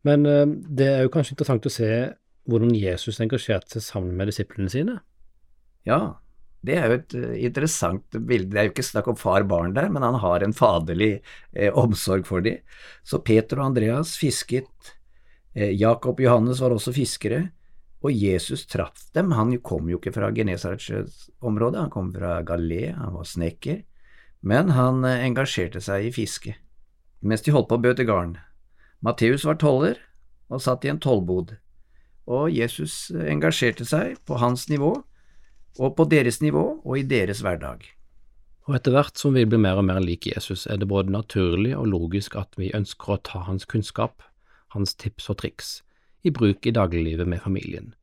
Men 0.08 0.26
eh, 0.30 0.46
det 0.48 0.88
er 0.94 1.04
jo 1.06 1.12
kanskje 1.14 1.36
interessant 1.36 1.68
å 1.68 1.74
se 1.74 1.92
hvordan 2.48 2.72
Jesus 2.76 3.20
engasjerte 3.24 3.76
seg 3.76 3.84
sammen 3.84 4.16
med 4.18 4.32
disiplene 4.32 4.72
sine? 4.72 5.02
Ja, 5.88 6.20
Det 6.68 6.74
er 6.74 6.90
jo 6.90 6.96
et 6.98 7.14
uh, 7.16 7.34
interessant 7.48 8.16
bilde. 8.18 8.50
Det 8.52 8.60
er 8.60 8.66
jo 8.68 8.72
ikke 8.74 8.84
snakk 8.84 9.08
om 9.12 9.20
far-barn 9.20 9.76
der, 9.76 9.92
men 9.94 10.04
han 10.04 10.18
har 10.20 10.44
en 10.44 10.56
faderlig 10.58 11.20
eh, 11.54 11.70
omsorg 11.70 12.26
for 12.28 12.42
dem. 12.44 12.64
Så 13.06 13.22
Peter 13.24 13.62
og 13.62 13.70
Andreas 13.70 14.16
fisket, 14.18 14.96
eh, 15.54 15.70
Jakob 15.78 16.18
og 16.18 16.26
Johannes 16.26 16.64
var 16.64 16.74
også 16.74 16.96
fiskere, 16.98 17.44
og 18.02 18.12
Jesus 18.12 18.66
traff 18.66 19.06
dem. 19.14 19.32
Han 19.38 19.54
kom 19.62 19.88
jo 19.90 20.02
ikke 20.02 20.16
fra 20.18 20.32
Genesarets 20.34 21.30
område, 21.46 21.80
han 21.80 21.94
kom 21.94 22.10
fra 22.16 22.42
Galilea, 22.42 22.98
han 22.98 23.16
var 23.16 23.30
snekker, 23.30 23.84
men 24.42 24.74
han 24.74 25.06
eh, 25.06 25.24
engasjerte 25.30 25.84
seg 25.84 26.10
i 26.10 26.16
fiske 26.16 26.58
mens 27.28 27.42
de 27.42 27.54
holdt 27.54 27.70
på 27.72 27.78
å 27.80 27.82
bøte 27.82 28.06
garn. 28.06 28.36
Matteus 29.06 29.46
var 29.46 29.60
toller 29.62 30.00
og 30.50 30.64
satt 30.64 30.86
i 30.86 30.92
en 30.92 31.02
tollbod, 31.04 31.58
og 32.28 32.50
Jesus 32.52 33.12
engasjerte 33.12 33.86
seg 33.88 34.18
på 34.28 34.40
hans 34.42 34.68
nivå 34.72 34.96
og 35.78 35.94
på 35.98 36.08
deres 36.10 36.42
nivå 36.42 36.64
og 36.82 36.98
i 36.98 37.06
deres 37.08 37.44
hverdag. 37.46 37.86
Og 38.68 38.76
etter 38.76 38.92
hvert 38.92 39.20
som 39.20 39.36
vi 39.38 39.46
blir 39.48 39.62
mer 39.64 39.80
og 39.80 39.86
mer 39.88 40.02
lik 40.04 40.28
Jesus, 40.28 40.66
er 40.68 40.80
det 40.82 40.90
både 40.92 41.14
naturlig 41.14 41.72
og 41.78 41.88
logisk 41.88 42.36
at 42.36 42.58
vi 42.60 42.74
ønsker 42.76 43.14
å 43.14 43.22
ta 43.24 43.46
hans 43.48 43.64
kunnskap, 43.70 44.26
hans 44.76 44.96
tips 45.00 45.30
og 45.32 45.40
triks, 45.44 45.70
i 46.28 46.34
bruk 46.36 46.68
i 46.68 46.74
dagliglivet 46.76 47.30
med 47.30 47.40
familien. 47.46 47.94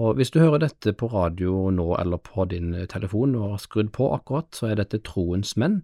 Og 0.00 0.16
hvis 0.18 0.32
du 0.34 0.40
hører 0.40 0.64
dette 0.64 0.94
på 0.96 1.10
radio 1.12 1.68
nå 1.70 1.92
eller 2.00 2.18
på 2.18 2.46
din 2.50 2.72
telefon 2.90 3.36
og 3.38 3.54
har 3.54 3.60
skrudd 3.62 3.92
på 3.94 4.08
akkurat, 4.14 4.48
så 4.56 4.70
er 4.70 4.80
dette 4.80 5.02
Troens 5.06 5.52
menn. 5.60 5.82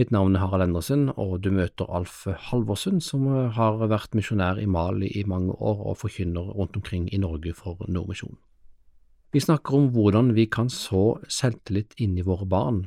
Mitt 0.00 0.14
navn 0.14 0.32
er 0.32 0.40
Harald 0.40 0.64
Endresen, 0.64 1.10
og 1.20 1.42
du 1.44 1.50
møter 1.52 1.90
Alf 1.92 2.22
Halvorsen, 2.46 3.02
som 3.04 3.26
har 3.52 3.74
vært 3.84 4.14
misjonær 4.16 4.56
i 4.56 4.64
Mali 4.64 5.10
i 5.12 5.26
mange 5.28 5.52
år 5.52 5.82
og 5.90 5.98
forkynner 6.00 6.54
rundt 6.56 6.78
omkring 6.78 7.10
i 7.12 7.18
Norge 7.20 7.52
for 7.52 7.82
Nordmisjonen. 7.84 8.38
Vi 9.36 9.42
snakker 9.44 9.76
om 9.76 9.90
hvordan 9.92 10.32
vi 10.38 10.46
kan 10.48 10.72
så 10.72 11.18
selvtillit 11.28 11.92
inn 12.00 12.16
i 12.16 12.24
våre 12.24 12.48
barn. 12.48 12.86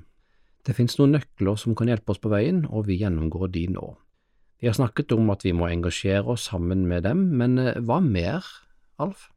Det 0.65 0.74
finnes 0.74 0.98
noen 0.98 1.13
nøkler 1.20 1.62
som 1.62 1.77
kan 1.77 1.91
hjelpe 1.91 2.15
oss 2.15 2.24
på 2.24 2.34
veien, 2.34 2.63
og 2.65 2.89
vi 2.89 2.98
gjennomgår 3.03 3.53
de 3.53 3.67
nå. 3.75 3.86
Vi 4.58 4.72
har 4.72 4.79
snakket 4.79 5.13
om 5.13 5.29
at 5.29 5.46
vi 5.46 5.53
må 5.53 5.70
engasjere 5.70 6.34
oss 6.34 6.50
sammen 6.50 6.88
med 6.89 7.05
dem, 7.05 7.27
men 7.38 7.62
eh, 7.62 7.77
hva 7.77 8.01
mer, 8.01 8.41
Alf? 8.98 9.29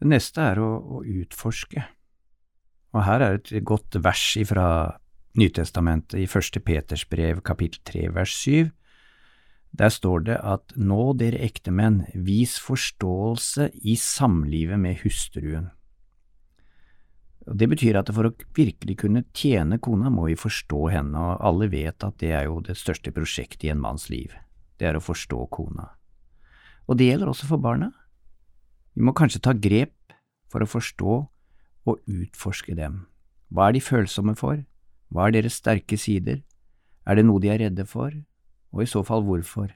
Det 0.00 0.08
neste 0.08 0.40
er 0.54 0.64
å, 0.64 0.72
å 0.80 1.04
utforske, 1.04 1.84
og 2.96 3.04
her 3.04 3.28
er 3.28 3.36
et 3.36 3.52
godt 3.60 4.00
vers 4.00 4.24
fra 4.48 4.66
Nytestamentet 5.32 6.18
i 6.20 6.28
første 6.28 6.60
Peters 6.60 7.06
brev 7.08 7.40
kapittel 7.40 7.80
tre 7.88 8.08
vers 8.12 8.32
syv. 8.36 8.72
Der 9.72 9.88
står 9.88 10.26
det 10.26 10.34
at 10.44 10.74
nå 10.76 11.14
dere 11.16 11.40
ektemenn, 11.40 12.02
vis 12.12 12.58
forståelse 12.60 13.70
i 13.80 13.94
samlivet 13.96 14.76
med 14.76 15.00
hustruen 15.00 15.70
Det 17.48 17.68
betyr 17.68 17.96
at 17.96 18.12
for 18.12 18.28
å 18.28 18.34
virkelig 18.54 18.98
kunne 19.00 19.24
tjene 19.32 19.78
kona, 19.80 20.10
må 20.10 20.28
vi 20.28 20.36
forstå 20.36 20.82
henne, 20.92 21.16
og 21.16 21.40
alle 21.40 21.70
vet 21.72 22.04
at 22.04 22.18
det 22.20 22.34
er 22.36 22.44
jo 22.50 22.60
det 22.60 22.76
største 22.76 23.10
prosjektet 23.10 23.64
i 23.64 23.72
en 23.72 23.80
manns 23.80 24.10
liv, 24.10 24.30
det 24.78 24.86
er 24.86 24.96
å 24.96 25.02
forstå 25.02 25.48
kona. 25.50 25.88
Og 26.86 26.98
det 27.00 27.08
gjelder 27.08 27.32
også 27.32 27.48
for 27.48 27.58
barna. 27.58 27.88
Vi 28.94 29.02
må 29.02 29.16
kanskje 29.16 29.40
ta 29.40 29.56
grep 29.56 29.96
for 30.52 30.62
å 30.62 30.68
forstå 30.68 31.16
og 31.88 31.98
utforske 32.06 32.76
dem. 32.76 33.06
Hva 33.48 33.70
er 33.70 33.78
de 33.78 33.82
følsomme 33.82 34.36
for? 34.36 34.60
Hva 35.12 35.28
er 35.28 35.36
deres 35.36 35.60
sterke 35.60 35.98
sider? 36.00 36.40
Er 37.04 37.18
det 37.18 37.26
noe 37.28 37.42
de 37.42 37.50
er 37.52 37.60
redde 37.60 37.84
for? 37.88 38.14
Og 38.72 38.84
i 38.84 38.88
så 38.88 39.02
fall 39.04 39.24
hvorfor? 39.26 39.70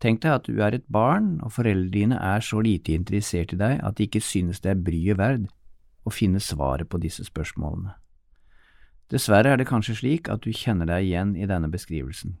Tenk 0.00 0.22
deg 0.24 0.32
at 0.32 0.46
du 0.48 0.62
er 0.64 0.72
et 0.72 0.86
barn, 0.88 1.34
og 1.44 1.52
foreldrene 1.52 1.92
dine 1.92 2.20
er 2.24 2.40
så 2.40 2.62
lite 2.64 2.94
interessert 2.96 3.52
i 3.52 3.58
deg 3.60 3.82
at 3.84 3.98
de 3.98 4.06
ikke 4.08 4.22
synes 4.24 4.62
det 4.64 4.72
er 4.72 4.84
bryet 4.86 5.20
verd 5.20 5.50
å 6.08 6.12
finne 6.14 6.40
svaret 6.40 6.88
på 6.88 7.00
disse 7.02 7.26
spørsmålene. 7.26 7.92
Dessverre 9.12 9.52
er 9.52 9.60
det 9.60 9.68
kanskje 9.68 9.98
slik 9.98 10.30
at 10.32 10.46
du 10.46 10.54
kjenner 10.54 10.88
deg 10.88 11.08
igjen 11.10 11.34
i 11.36 11.48
denne 11.50 11.68
beskrivelsen. 11.68 12.38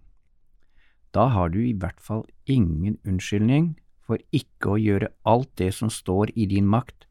Da 1.12 1.26
har 1.34 1.50
du 1.50 1.58
i 1.60 1.74
hvert 1.74 2.00
fall 2.00 2.24
ingen 2.46 2.96
unnskyldning 3.04 3.74
for 4.06 4.22
ikke 4.32 4.76
å 4.76 4.80
gjøre 4.80 5.10
alt 5.28 5.50
det 5.58 5.72
som 5.74 5.90
står 5.90 6.32
i 6.38 6.46
din 6.48 6.70
makt 6.70 7.08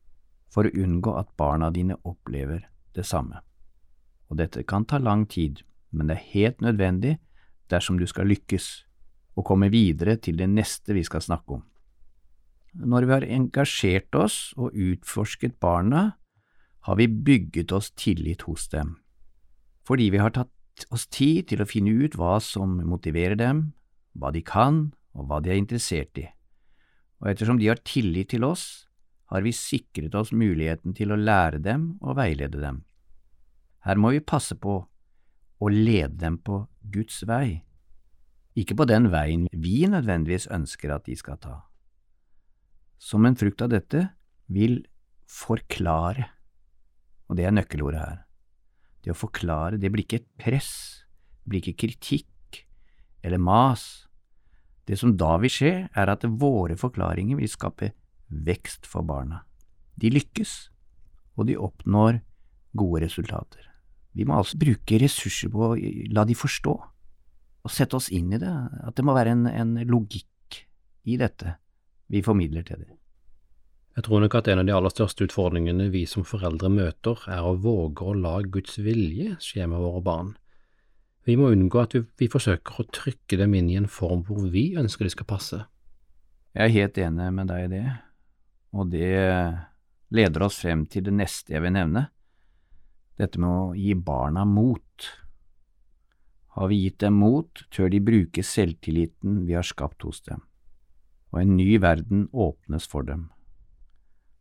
for 0.49 0.65
å 0.65 0.73
unngå 0.73 1.13
at 1.19 1.29
barna 1.37 1.69
dine 1.75 1.99
opplever 2.07 2.63
det 2.95 3.05
samme. 3.05 3.43
Og 4.29 4.37
dette 4.37 4.63
kan 4.63 4.85
ta 4.85 4.99
lang 5.01 5.25
tid, 5.29 5.63
men 5.91 6.09
det 6.09 6.17
er 6.17 6.29
helt 6.33 6.61
nødvendig 6.61 7.17
dersom 7.69 7.97
du 7.97 8.05
skal 8.09 8.29
lykkes 8.29 8.69
og 9.37 9.45
komme 9.47 9.69
videre 9.73 10.17
til 10.21 10.37
det 10.39 10.49
neste 10.51 10.93
vi 10.93 11.03
skal 11.05 11.23
snakke 11.23 11.59
om. 11.59 11.63
Når 12.73 13.05
vi 13.05 13.13
har 13.15 13.25
engasjert 13.25 14.15
oss 14.15 14.53
og 14.57 14.75
utforsket 14.77 15.57
barna, 15.61 16.13
har 16.85 16.95
vi 16.95 17.07
bygget 17.07 17.71
oss 17.75 17.91
tillit 17.91 18.45
hos 18.47 18.67
dem, 18.71 18.95
fordi 19.85 20.09
vi 20.13 20.21
har 20.21 20.33
tatt 20.33 20.85
oss 20.93 21.07
tid 21.11 21.49
til 21.49 21.61
å 21.61 21.67
finne 21.67 21.91
ut 21.91 22.15
hva 22.15 22.37
som 22.43 22.77
motiverer 22.87 23.35
dem, 23.39 23.71
hva 24.15 24.31
de 24.31 24.43
kan 24.45 24.91
og 25.17 25.27
hva 25.27 25.41
de 25.43 25.51
er 25.51 25.59
interessert 25.59 26.21
i, 26.21 26.27
og 27.19 27.33
ettersom 27.33 27.59
de 27.59 27.67
har 27.67 27.81
tillit 27.83 28.31
til 28.31 28.45
oss, 28.47 28.87
har 29.29 29.43
vi 29.45 29.53
sikret 29.53 30.15
oss 30.17 30.31
muligheten 30.31 30.95
til 30.97 31.11
å 31.13 31.19
lære 31.19 31.59
dem 31.61 31.97
og 32.01 32.17
veilede 32.17 32.61
dem. 32.61 32.83
Her 33.85 33.99
må 33.99 34.13
vi 34.15 34.23
passe 34.23 34.55
på 34.59 34.81
å 35.59 35.71
lede 35.71 36.17
dem 36.19 36.37
på 36.43 36.63
Guds 36.91 37.23
vei, 37.27 37.63
ikke 38.59 38.75
på 38.79 38.87
den 38.89 39.07
veien 39.13 39.47
vi 39.53 39.85
nødvendigvis 39.87 40.49
ønsker 40.51 40.91
at 40.95 41.05
de 41.07 41.15
skal 41.19 41.39
ta. 41.39 41.55
Som 42.99 43.27
en 43.27 43.37
frukt 43.39 43.61
av 43.63 43.71
dette 43.71 44.09
vil 44.51 44.81
forklare 45.29 46.27
og 47.29 47.37
det 47.37 47.45
er 47.45 47.53
nøkkelordet 47.53 48.01
her. 48.01 48.21
Det 49.05 49.13
å 49.13 49.17
forklare, 49.17 49.77
det 49.79 49.91
blir 49.93 50.03
ikke 50.03 50.23
et 50.23 50.31
press, 50.41 50.71
det 51.43 51.53
blir 51.53 51.61
ikke 51.63 51.85
kritikk 51.85 52.63
eller 53.23 53.41
mas. 53.41 54.09
Det 54.89 54.97
som 54.97 55.13
da 55.17 55.35
vil 55.39 55.53
skje, 55.53 55.73
er 55.93 56.11
at 56.11 56.25
våre 56.25 56.75
forklaringer 56.79 57.37
vil 57.37 57.51
skape 57.51 57.93
vekst 58.29 58.89
for 58.89 59.05
barna. 59.05 59.43
De 60.01 60.09
lykkes, 60.11 60.71
og 61.37 61.47
de 61.47 61.57
oppnår 61.59 62.19
gode 62.77 63.03
resultater. 63.05 63.65
Vi 64.13 64.25
må 64.25 64.37
altså 64.39 64.59
bruke 64.59 64.99
ressurser 65.01 65.51
på 65.53 65.71
å 65.71 65.75
la 66.13 66.25
de 66.27 66.37
forstå, 66.37 66.75
og 67.59 67.73
sette 67.73 67.97
oss 67.97 68.09
inn 68.15 68.33
i 68.33 68.39
det, 68.41 68.49
at 68.49 68.95
det 68.97 69.05
må 69.05 69.15
være 69.17 69.35
en, 69.35 69.45
en 69.49 69.75
logikk 69.89 70.61
i 71.09 71.17
dette 71.19 71.57
vi 72.09 72.23
formidler 72.25 72.65
til 72.65 72.81
dem. 72.81 72.95
Jeg 73.97 74.05
tror 74.05 74.21
nok 74.23 74.35
at 74.39 74.47
en 74.47 74.61
av 74.61 74.67
de 74.67 74.73
aller 74.73 74.93
største 74.93 75.25
utfordringene 75.27 75.89
vi 75.93 76.05
som 76.07 76.23
foreldre 76.27 76.69
møter, 76.71 77.19
er 77.27 77.45
å 77.45 77.57
våge 77.59 78.05
å 78.05 78.15
la 78.15 78.37
Guds 78.45 78.77
vilje 78.79 79.35
skje 79.43 79.65
med 79.67 79.81
våre 79.81 80.01
barn. 80.05 80.29
Vi 81.27 81.35
må 81.37 81.49
unngå 81.53 81.81
at 81.81 81.95
vi, 81.97 82.03
vi 82.17 82.29
forsøker 82.31 82.79
å 82.79 82.87
trykke 82.95 83.37
dem 83.41 83.57
inn 83.59 83.69
i 83.69 83.75
en 83.77 83.89
form 83.91 84.23
hvor 84.27 84.45
vi 84.53 84.71
ønsker 84.79 85.05
de 85.05 85.13
skal 85.13 85.27
passe. 85.29 85.59
Jeg 86.55 86.63
er 86.65 86.77
helt 86.77 87.01
enig 87.01 87.27
med 87.35 87.51
deg 87.51 87.65
i 87.65 87.73
det, 87.73 87.83
og 88.73 88.89
det 88.93 89.11
leder 90.15 90.47
oss 90.47 90.61
frem 90.63 90.87
til 90.89 91.05
det 91.05 91.13
neste 91.13 91.53
jeg 91.53 91.61
vil 91.65 91.75
nevne, 91.75 92.07
dette 93.19 93.41
med 93.41 93.49
å 93.49 93.73
gi 93.77 93.93
barna 93.93 94.45
mot. 94.47 95.09
Har 96.55 96.71
vi 96.71 96.83
gitt 96.85 97.01
dem 97.03 97.19
mot, 97.21 97.65
tør 97.71 97.91
de 97.91 97.99
bruke 98.03 98.43
selvtilliten 98.43 99.43
vi 99.47 99.57
har 99.59 99.67
skapt 99.67 100.07
hos 100.07 100.23
dem, 100.25 100.41
og 101.31 101.43
en 101.43 101.59
ny 101.59 101.75
verden 101.83 102.27
åpnes 102.33 102.87
for 102.89 103.05
dem 103.07 103.29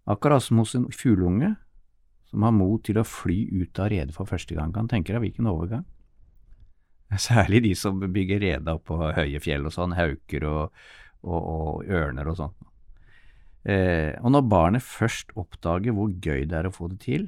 akkurat 0.08 0.42
som 0.42 0.62
hos 0.62 0.74
en 0.74 0.88
fugleunge 0.92 1.54
som 2.28 2.44
har 2.44 2.52
mot 2.52 2.82
til 2.84 2.98
å 3.00 3.06
fly 3.06 3.38
ut 3.62 3.80
av 3.80 3.90
redet 3.92 4.16
for 4.16 4.28
første 4.28 4.56
gang. 4.56 4.72
Kan 4.72 4.88
tenke 4.90 5.14
deg 5.14 5.22
hvilken 5.24 5.48
overgang. 5.48 5.86
Særlig 7.16 7.62
de 7.64 7.72
som 7.76 8.00
bygger 8.00 8.44
opp 8.68 8.84
på 8.90 8.98
høye 9.00 9.40
fjell 9.40 9.64
og 9.68 9.72
sånn, 9.72 9.96
hauker 9.96 10.44
og, 10.48 10.74
og, 11.24 11.38
og 11.38 11.88
ørner 11.88 12.28
og 12.28 12.36
sånn. 12.40 12.56
Eh, 13.68 14.12
og 14.20 14.32
når 14.32 14.44
barnet 14.48 14.84
først 14.84 15.32
oppdager 15.40 15.96
hvor 15.96 16.12
gøy 16.12 16.44
det 16.48 16.60
er 16.60 16.68
å 16.68 16.74
få 16.74 16.90
det 16.92 17.00
til, 17.04 17.26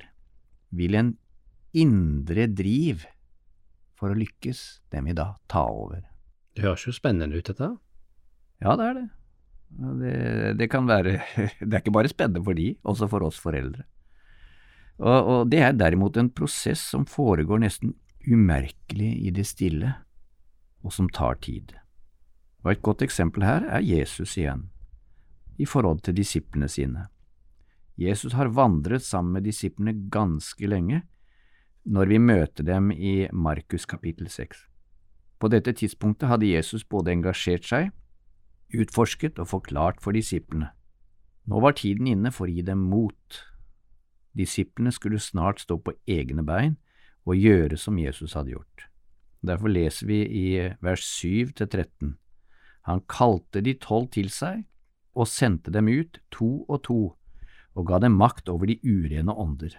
vil 0.77 0.97
en 0.97 1.15
indre 1.77 2.47
driv 2.51 3.07
for 3.99 4.13
å 4.13 4.19
lykkes, 4.19 4.83
den 4.93 5.09
vil 5.11 5.19
da 5.19 5.35
ta 5.51 5.67
over. 5.69 6.03
Det 6.57 6.65
høres 6.65 6.87
jo 6.89 6.95
spennende 6.95 7.39
ut, 7.39 7.47
dette. 7.47 7.71
Ja, 8.61 8.77
det 8.77 8.87
er 8.87 8.99
det. 8.99 9.07
Det, 9.71 10.15
det, 10.59 10.67
kan 10.67 10.89
være 10.89 11.21
Det 11.61 11.71
er 11.71 11.79
ikke 11.79 11.95
bare 11.95 12.11
spennende 12.11 12.43
for 12.43 12.59
de, 12.59 12.73
også 12.83 13.07
for 13.11 13.27
oss 13.29 13.39
foreldre. 13.41 13.85
Og, 15.01 15.19
og 15.33 15.51
det 15.53 15.61
er 15.65 15.77
derimot 15.79 16.19
en 16.21 16.33
prosess 16.35 16.83
som 16.93 17.07
foregår 17.09 17.63
nesten 17.63 17.95
umerkelig 18.27 19.13
i 19.25 19.31
det 19.33 19.47
stille, 19.49 19.95
og 20.85 20.93
som 20.93 21.09
tar 21.09 21.39
tid. 21.41 21.73
Og 22.65 22.75
Et 22.75 22.83
godt 22.83 23.03
eksempel 23.07 23.45
her 23.47 23.65
er 23.65 23.85
Jesus 23.85 24.37
igjen, 24.37 24.69
i 25.57 25.65
forhold 25.69 26.03
til 26.05 26.17
disiplene 26.19 26.69
sine. 26.69 27.07
Jesus 28.01 28.37
har 28.37 28.53
vandret 28.53 29.05
sammen 29.05 29.39
med 29.39 29.49
disiplene 29.49 30.09
ganske 30.13 30.69
lenge, 30.69 31.03
når 31.91 32.07
vi 32.07 32.19
møter 32.23 32.63
dem 32.63 32.93
i 32.95 33.27
Markus 33.33 33.83
kapittel 33.87 34.29
6. 34.31 34.59
På 35.43 35.49
dette 35.51 35.73
tidspunktet 35.75 36.29
hadde 36.31 36.47
Jesus 36.47 36.85
både 36.87 37.11
engasjert 37.11 37.65
seg 37.67 37.89
utforsket 38.71 39.41
og 39.43 39.49
forklart 39.51 39.99
for 39.99 40.15
disiplene. 40.15 40.69
Nå 41.51 41.59
var 41.59 41.75
tiden 41.75 42.07
inne 42.07 42.31
for 42.31 42.47
å 42.47 42.55
gi 42.55 42.63
dem 42.63 42.85
mot. 42.93 43.41
Disiplene 44.39 44.93
skulle 44.95 45.19
snart 45.19 45.65
stå 45.65 45.81
på 45.83 45.97
egne 46.07 46.45
bein 46.47 46.77
og 47.27 47.35
gjøre 47.35 47.75
som 47.81 47.99
Jesus 47.99 48.37
hadde 48.39 48.55
gjort. 48.55 48.87
Derfor 49.43 49.73
leser 49.73 50.07
vi 50.07 50.21
i 50.23 50.45
vers 50.85 51.03
7 51.03 51.57
til 51.59 51.67
13. 51.67 52.13
Han 52.87 53.03
kalte 53.11 53.65
de 53.67 53.75
tolv 53.75 54.13
til 54.15 54.31
seg 54.31 54.63
og 55.19 55.27
sendte 55.27 55.75
dem 55.75 55.91
ut 55.91 56.21
to 56.31 56.61
og 56.69 56.85
to 56.87 57.01
og 57.75 57.89
ga 57.91 57.99
dem 57.99 58.15
makt 58.15 58.47
over 58.53 58.71
de 58.71 58.79
urene 58.87 59.35
ånder. 59.35 59.75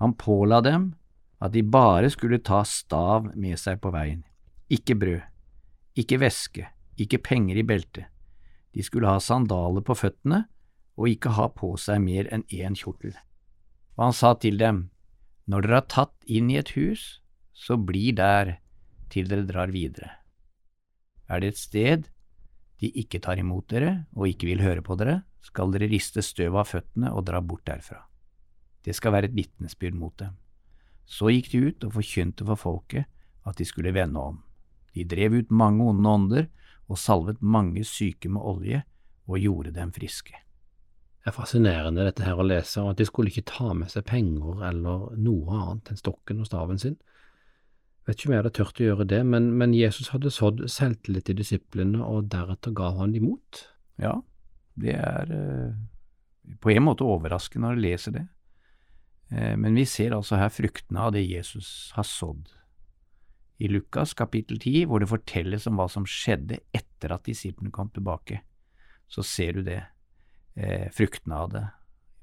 Han 0.00 0.16
påla 0.16 0.62
dem 0.64 0.94
at 1.38 1.54
de 1.54 1.62
bare 1.62 2.10
skulle 2.10 2.40
ta 2.42 2.64
stav 2.66 3.30
med 3.38 3.58
seg 3.60 3.80
på 3.82 3.92
veien, 3.94 4.24
ikke 4.70 4.96
brød, 4.98 5.22
ikke 5.98 6.18
væske, 6.20 6.66
ikke 6.98 7.22
penger 7.22 7.60
i 7.60 7.66
beltet. 7.66 8.06
De 8.74 8.84
skulle 8.84 9.10
ha 9.10 9.20
sandaler 9.22 9.84
på 9.86 9.96
føttene 9.96 10.44
og 10.98 11.10
ikke 11.10 11.32
ha 11.38 11.48
på 11.54 11.72
seg 11.80 12.02
mer 12.02 12.28
enn 12.34 12.44
én 12.50 12.76
kjortel. 12.78 13.14
Og 13.96 14.08
han 14.08 14.16
sa 14.16 14.34
til 14.34 14.58
dem, 14.58 14.90
Når 15.48 15.64
dere 15.64 15.78
har 15.80 15.86
tatt 15.88 16.26
inn 16.28 16.50
i 16.52 16.58
et 16.60 16.74
hus, 16.76 17.22
så 17.56 17.78
bli 17.80 18.12
der 18.12 18.58
til 19.08 19.30
dere 19.30 19.46
drar 19.48 19.72
videre. 19.72 20.10
Er 21.28 21.40
det 21.40 21.54
et 21.54 21.60
sted 21.60 22.10
de 22.78 22.90
ikke 23.00 23.18
tar 23.18 23.40
imot 23.40 23.70
dere 23.72 24.04
og 24.14 24.28
ikke 24.28 24.46
vil 24.50 24.60
høre 24.60 24.84
på 24.84 24.94
dere, 25.00 25.22
skal 25.40 25.72
dere 25.72 25.88
riste 25.88 26.22
støv 26.22 26.58
av 26.60 26.68
føttene 26.68 27.10
og 27.14 27.24
dra 27.26 27.40
bort 27.40 27.64
derfra. 27.66 28.04
Det 28.84 28.94
skal 28.94 29.14
være 29.16 29.30
et 29.30 29.38
vitnesbyrd 29.38 29.96
mot 29.96 30.14
dem. 30.20 30.36
Så 31.08 31.32
gikk 31.32 31.50
de 31.52 31.62
ut 31.70 31.86
og 31.88 31.94
forkynte 31.96 32.44
for 32.44 32.60
folket 32.60 33.08
at 33.48 33.56
de 33.56 33.64
skulle 33.64 33.94
vende 33.96 34.20
om. 34.20 34.42
De 34.92 35.06
drev 35.08 35.38
ut 35.40 35.54
mange 35.54 35.86
onde 35.88 36.12
ånder 36.12 36.48
og 36.88 37.00
salvet 37.00 37.40
mange 37.40 37.84
syke 37.88 38.28
med 38.32 38.44
olje 38.44 38.82
og 39.28 39.40
gjorde 39.40 39.72
dem 39.76 39.92
friske. 39.92 40.36
Det 41.18 41.32
er 41.32 41.36
fascinerende 41.36 42.06
dette 42.06 42.24
her 42.24 42.38
å 42.40 42.46
lese, 42.46 42.80
og 42.80 42.94
at 42.94 43.00
de 43.00 43.06
skulle 43.08 43.32
ikke 43.32 43.48
ta 43.50 43.74
med 43.76 43.90
seg 43.92 44.06
penger 44.08 44.62
eller 44.70 45.10
noe 45.20 45.58
annet 45.58 45.90
enn 45.92 46.00
stokken 46.00 46.40
og 46.40 46.48
staven 46.48 46.80
sin. 46.80 46.96
Vet 48.08 48.16
ikke 48.16 48.30
om 48.30 48.34
jeg 48.34 48.40
hadde 48.40 48.54
turt 48.56 48.80
å 48.80 48.86
gjøre 48.86 49.06
det, 49.10 49.20
men, 49.28 49.50
men 49.60 49.74
Jesus 49.76 50.08
hadde 50.14 50.32
sådd 50.32 50.62
selvtillit 50.72 51.28
i 51.28 51.36
disiplene, 51.36 52.00
og 52.00 52.30
deretter 52.32 52.72
ga 52.76 52.94
han 52.96 53.12
dem 53.12 53.26
mot. 53.28 53.60
Ja, 54.00 54.14
det 54.80 54.94
er 54.96 55.34
eh, 55.34 56.56
på 56.62 56.72
en 56.72 56.86
måte 56.86 57.04
overraskende 57.04 57.66
når 57.66 57.76
du 57.76 57.84
leser 57.84 58.16
det. 58.16 58.24
Eh, 59.30 59.56
men 59.56 59.74
vi 59.74 59.84
ser 59.86 60.16
altså 60.16 60.38
her 60.40 60.52
fruktene 60.52 61.08
av 61.08 61.12
det 61.16 61.24
Jesus 61.26 61.92
har 61.96 62.06
sådd. 62.06 62.48
I 63.58 63.68
Lukas 63.68 64.14
kapittel 64.14 64.60
10, 64.60 64.86
hvor 64.86 65.02
det 65.02 65.10
fortelles 65.10 65.66
om 65.66 65.80
hva 65.80 65.88
som 65.90 66.06
skjedde 66.06 66.60
etter 66.74 67.14
at 67.14 67.26
disiplene 67.26 67.74
kom 67.74 67.90
tilbake, 67.90 68.40
så 69.10 69.24
ser 69.26 69.58
du 69.58 69.62
det, 69.66 69.82
eh, 70.54 70.86
fruktene 70.94 71.34
av 71.34 71.50
det. 71.50 71.64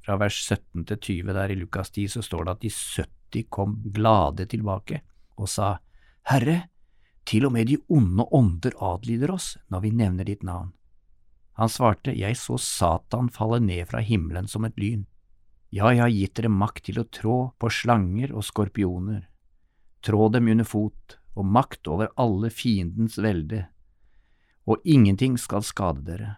Fra 0.05 0.17
vers 0.21 0.37
17 0.37 0.85
til 0.85 0.97
20 0.97 1.33
der 1.33 1.51
i 1.51 1.57
Lukas 1.59 1.89
10 1.91 2.07
så 2.07 2.21
står 2.21 2.45
det 2.45 2.51
at 2.51 2.61
de 2.61 2.69
70 2.69 3.49
kom 3.49 3.81
glade 3.91 4.45
tilbake 4.45 5.01
og 5.37 5.49
sa, 5.49 5.79
Herre, 6.29 6.69
til 7.25 7.45
og 7.45 7.53
med 7.53 7.67
de 7.67 7.77
onde 7.89 8.25
ånder 8.31 8.77
adlyder 8.79 9.33
oss 9.33 9.57
når 9.73 9.81
vi 9.81 9.91
nevner 9.91 10.23
ditt 10.23 10.43
navn. 10.43 10.71
Han 11.57 11.69
svarte, 11.69 12.13
Jeg 12.13 12.37
så 12.37 12.57
Satan 12.57 13.29
falle 13.29 13.59
ned 13.59 13.87
fra 13.87 13.99
himmelen 13.99 14.47
som 14.47 14.65
et 14.65 14.77
lyn. 14.77 15.05
Ja, 15.75 15.89
jeg 15.91 15.99
har 15.99 16.11
gitt 16.13 16.37
dere 16.37 16.49
makt 16.55 16.85
til 16.87 17.01
å 17.01 17.09
trå 17.11 17.37
på 17.59 17.67
slanger 17.67 18.31
og 18.31 18.45
skorpioner, 18.47 19.25
trå 20.07 20.29
dem 20.31 20.47
under 20.53 20.67
fot, 20.67 21.17
og 21.35 21.49
makt 21.51 21.89
over 21.91 22.13
alle 22.21 22.47
fiendens 22.47 23.17
velde, 23.19 23.65
og 24.63 24.85
ingenting 24.87 25.35
skal 25.35 25.65
skade 25.67 26.05
dere. 26.07 26.29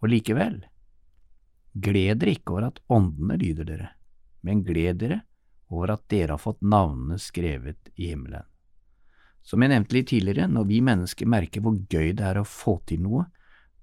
Og 0.00 0.08
likevel, 0.08 0.62
gled 1.76 2.22
dere 2.22 2.34
ikke 2.38 2.54
over 2.54 2.70
at 2.70 2.80
åndene 2.88 3.36
lyder 3.36 3.68
dere, 3.68 3.90
men 4.40 4.64
gled 4.64 5.02
dere 5.04 5.20
over 5.68 5.92
at 5.98 6.08
dere 6.08 6.38
har 6.38 6.40
fått 6.40 6.64
navnene 6.64 7.20
skrevet 7.20 7.92
i 7.98 8.14
himmelen. 8.14 8.48
Som 9.44 9.60
jeg 9.60 9.74
nevnte 9.74 9.98
litt 9.98 10.08
tidligere, 10.14 10.48
når 10.48 10.68
vi 10.72 10.80
mennesker 10.88 11.28
merker 11.28 11.60
hvor 11.60 11.76
gøy 11.76 12.14
det 12.16 12.24
er 12.24 12.40
å 12.40 12.48
få 12.48 12.78
til 12.88 13.04
noe, 13.04 13.28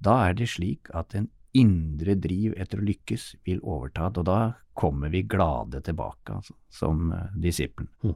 da 0.02 0.24
er 0.26 0.34
det 0.34 0.50
slik 0.50 0.90
at 0.98 1.14
en 1.14 1.30
indre 1.54 2.18
driv 2.18 2.58
etter 2.58 2.82
å 2.82 2.90
lykkes 2.90 3.36
vil 3.46 3.62
overta, 3.62 4.10
og 4.10 4.26
da 4.26 4.40
kommer 4.78 5.12
vi 5.14 5.24
glade 5.24 5.82
tilbake, 5.86 6.36
altså, 6.36 6.56
som 6.70 7.10
uh, 7.14 7.28
disippelen. 7.42 7.90
Mm. 8.04 8.16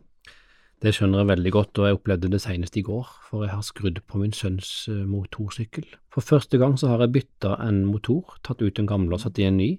Det 0.80 0.94
skjønner 0.96 1.20
jeg 1.20 1.28
veldig 1.34 1.52
godt, 1.52 1.80
og 1.82 1.88
jeg 1.88 1.98
opplevde 1.98 2.30
det 2.32 2.40
senest 2.40 2.78
i 2.80 2.84
går, 2.88 3.08
for 3.28 3.44
jeg 3.44 3.52
har 3.52 3.64
skrudd 3.68 4.00
på 4.08 4.22
min 4.22 4.36
sønns 4.36 4.72
uh, 4.88 5.04
motorsykkel. 5.10 5.90
For 6.14 6.24
første 6.24 6.60
gang 6.62 6.78
så 6.80 6.94
har 6.94 7.04
jeg 7.04 7.18
bytta 7.18 7.58
en 7.66 7.84
motor, 7.90 8.38
tatt 8.48 8.64
ut 8.64 8.80
en 8.80 8.88
gammel 8.88 9.18
og 9.18 9.24
satt 9.26 9.42
i 9.44 9.48
en 9.50 9.60
ny, 9.60 9.74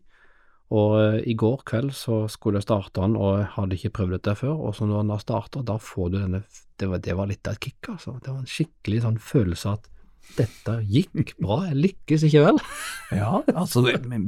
og 0.70 0.96
uh, 1.00 1.16
i 1.24 1.36
går 1.40 1.64
kveld 1.70 1.94
så 1.96 2.26
skulle 2.28 2.60
jeg 2.60 2.68
starte 2.68 3.00
den, 3.00 3.16
og 3.16 3.40
jeg 3.40 3.48
hadde 3.56 3.78
ikke 3.78 3.94
prøvd 3.96 4.18
dette 4.18 4.36
før, 4.42 4.60
og 4.60 4.76
så 4.76 4.88
når 4.88 5.00
den 5.00 5.14
har 5.16 5.24
starta, 5.24 5.64
da 5.64 5.80
får 5.80 6.12
du 6.12 6.18
denne 6.20 6.44
det 6.80 6.88
var, 6.88 7.00
det 7.04 7.16
var, 7.16 7.28
litt 7.28 7.48
av 7.48 7.56
et 7.56 7.64
kick, 7.64 7.90
altså. 7.92 8.14
Det 8.20 8.32
var 8.32 8.40
en 8.40 8.48
skikkelig 8.48 9.02
sånn 9.04 9.18
følelse 9.20 9.74
at 9.76 9.88
dette 10.36 10.76
gikk 10.88 11.34
bra, 11.40 11.62
jeg 11.68 11.80
lykkes 11.80 12.24
ikke 12.28 12.44
vel? 12.44 12.60
ja, 13.20 13.40
altså 13.52 13.82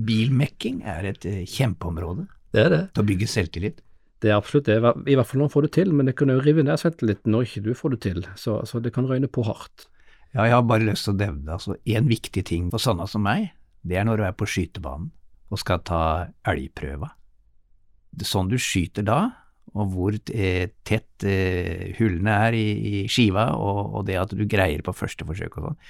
bilmekking 0.09 0.83
er 0.89 1.13
et 1.13 1.25
kjempeområde. 1.53 2.27
Det 2.53 2.67
er 2.67 2.71
det. 2.73 2.83
Til 2.93 3.03
å 3.03 3.09
bygge 3.09 3.31
selvtillit. 3.31 3.81
Det 4.23 4.31
er 4.31 4.39
absolutt 4.39 4.69
det, 4.69 4.77
i 4.79 5.17
hvert 5.19 5.27
fall 5.27 5.41
når 5.41 5.49
man 5.49 5.53
får 5.57 5.65
det 5.67 5.73
til, 5.75 5.95
men 5.99 6.07
det 6.07 6.15
kan 6.19 6.31
jo 6.31 6.39
rive 6.39 6.63
ned 6.63 6.79
selvtilliten 6.79 7.33
når 7.35 7.49
ikke 7.49 7.65
du 7.65 7.73
får 7.75 7.97
det 7.97 8.01
til, 8.05 8.21
så, 8.39 8.61
så 8.69 8.79
det 8.79 8.93
kan 8.95 9.09
røyne 9.09 9.27
på 9.27 9.43
hardt. 9.49 9.89
Ja, 10.33 10.47
jeg 10.47 10.55
har 10.55 10.63
bare 10.69 10.87
lyst 10.87 11.09
til 11.09 11.17
å 11.17 11.19
nevne 11.19 11.57
altså, 11.57 11.75
en 11.83 12.07
viktig 12.09 12.45
ting 12.47 12.69
for 12.71 12.83
sånne 12.83 13.09
som 13.11 13.25
meg, 13.27 13.51
det 13.83 13.99
er 13.99 14.07
når 14.07 14.21
du 14.21 14.25
er 14.29 14.37
på 14.39 14.47
skytebanen 14.47 15.11
og 15.53 15.61
skal 15.61 15.83
ta 15.85 16.03
elgprøva. 16.49 17.11
Sånn 18.25 18.49
du 18.49 18.57
skyter 18.61 19.05
da, 19.05 19.19
og 19.73 19.93
hvor 19.93 20.17
eh, 20.17 20.71
tett 20.87 21.27
eh, 21.27 21.91
hullene 21.99 22.39
er 22.47 22.57
i, 22.57 22.67
i 22.73 23.03
skiva, 23.11 23.51
og, 23.59 23.81
og, 23.99 24.03
det 24.09 24.21
at 24.21 24.35
du 24.37 24.47
greier 24.49 24.85
på 24.85 24.95
første 24.97 25.27
forsøk 25.29 25.59
og 25.59 25.71
sånn, 25.71 25.81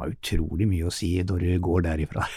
har 0.00 0.12
utrolig 0.14 0.68
mye 0.70 0.88
å 0.88 0.94
si 0.94 1.14
når 1.26 1.46
du 1.46 1.54
går 1.64 1.86
derifra. 1.88 2.28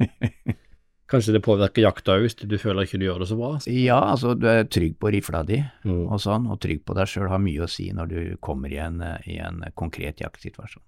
Kanskje 1.10 1.34
det 1.36 1.42
påvirker 1.44 1.84
jakta 1.84 2.14
òg, 2.16 2.24
hvis 2.24 2.38
du 2.40 2.56
føler 2.56 2.86
ikke 2.86 2.98
du 3.00 3.04
gjør 3.04 3.20
det 3.20 3.28
så 3.28 3.36
bra? 3.36 3.50
Ja, 3.68 3.98
altså 4.14 4.32
du 4.38 4.46
er 4.48 4.64
trygg 4.64 4.96
på 5.00 5.10
rifla 5.12 5.42
di 5.44 5.58
mm. 5.60 6.06
og 6.08 6.16
sånn, 6.22 6.48
og 6.48 6.62
trygg 6.64 6.80
på 6.88 6.96
deg 6.96 7.10
sjøl 7.10 7.28
har 7.28 7.42
mye 7.44 7.66
å 7.66 7.68
si 7.68 7.90
når 7.92 8.08
du 8.08 8.20
kommer 8.44 8.72
i 8.72 8.80
en, 8.80 9.02
i 9.28 9.36
en 9.44 9.60
konkret 9.76 10.24
jaktsituasjon. 10.24 10.84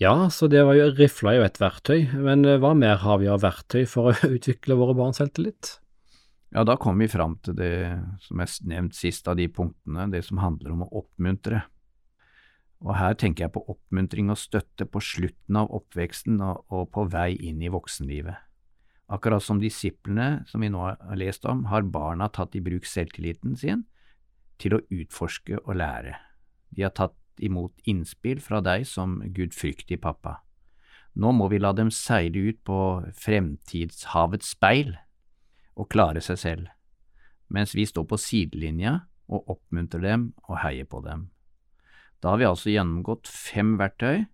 Ja, 0.00 0.30
så 0.30 0.46
det 0.46 0.62
var 0.64 0.78
jo, 0.78 0.86
rifla 0.94 1.34
er 1.34 1.40
jo 1.40 1.44
et 1.48 1.60
verktøy, 1.60 1.98
men 2.22 2.46
eh, 2.46 2.60
hva 2.62 2.70
mer 2.78 3.00
har 3.02 3.18
vi 3.18 3.28
av 3.28 3.42
verktøy 3.42 3.82
for 3.90 4.12
å 4.12 4.30
utvikle 4.38 4.78
våre 4.78 4.94
barns 4.96 5.20
selvtillit? 5.20 5.74
Ja, 6.54 6.62
da 6.64 6.78
kom 6.80 7.02
vi 7.02 7.10
fram 7.12 7.36
til 7.44 7.58
det 7.58 7.72
som 8.24 8.40
er 8.40 8.52
nevnt 8.70 8.96
sist 8.96 9.28
av 9.28 9.36
de 9.36 9.50
punktene, 9.52 10.06
det 10.14 10.22
som 10.24 10.40
handler 10.40 10.72
om 10.72 10.86
å 10.86 10.92
oppmuntre. 11.02 11.66
Og 12.86 12.94
her 12.94 13.18
tenker 13.18 13.44
jeg 13.44 13.56
på 13.58 13.66
oppmuntring 13.68 14.30
og 14.32 14.38
støtte 14.38 14.86
på 14.86 15.02
slutten 15.02 15.58
av 15.60 15.74
oppveksten 15.76 16.38
og, 16.40 16.62
og 16.72 16.88
på 16.94 17.04
vei 17.10 17.32
inn 17.50 17.60
i 17.60 17.72
voksenlivet. 17.74 18.47
Akkurat 19.08 19.42
som 19.42 19.60
disiplene 19.60 20.44
som 20.48 20.60
vi 20.60 20.68
nå 20.68 20.82
har 20.84 21.16
lest 21.16 21.46
om, 21.48 21.64
har 21.72 21.86
barna 21.88 22.28
tatt 22.28 22.56
i 22.58 22.60
bruk 22.60 22.84
selvtilliten 22.84 23.56
sin 23.56 23.86
til 24.60 24.76
å 24.76 24.82
utforske 24.92 25.60
og 25.62 25.78
lære. 25.80 26.16
De 26.76 26.84
har 26.84 26.92
tatt 26.92 27.16
imot 27.40 27.72
innspill 27.88 28.42
fra 28.42 28.60
deg 28.60 28.84
som 28.88 29.20
gudfryktig 29.22 30.00
pappa. 30.02 30.42
Nå 31.18 31.32
må 31.32 31.48
vi 31.48 31.60
la 31.62 31.72
dem 31.72 31.90
seile 31.94 32.50
ut 32.50 32.60
på 32.68 32.80
fremtidshavets 33.16 34.52
speil 34.54 34.92
og 35.78 35.88
klare 35.90 36.20
seg 36.22 36.38
selv, 36.42 36.68
mens 37.48 37.72
vi 37.74 37.86
står 37.88 38.04
på 38.10 38.18
sidelinja 38.20 38.98
og 39.28 39.48
oppmuntrer 39.56 40.04
dem 40.04 40.32
og 40.48 40.60
heier 40.62 40.88
på 40.88 41.00
dem. 41.06 41.28
Da 42.20 42.34
har 42.34 42.42
vi 42.42 42.48
altså 42.48 42.74
gjennomgått 42.74 43.30
fem 43.30 43.76
verktøy 43.80 44.26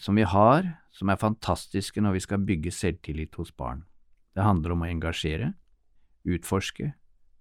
som 0.00 0.16
vi 0.16 0.24
har, 0.24 0.64
som 0.96 1.12
er 1.12 1.20
fantastiske 1.20 2.00
når 2.00 2.16
vi 2.16 2.22
skal 2.24 2.44
bygge 2.48 2.72
selvtillit 2.72 3.36
hos 3.36 3.52
barn. 3.52 3.84
Det 4.34 4.46
handler 4.46 4.72
om 4.72 4.84
å 4.84 4.88
engasjere, 4.88 5.52
utforske, 6.24 6.94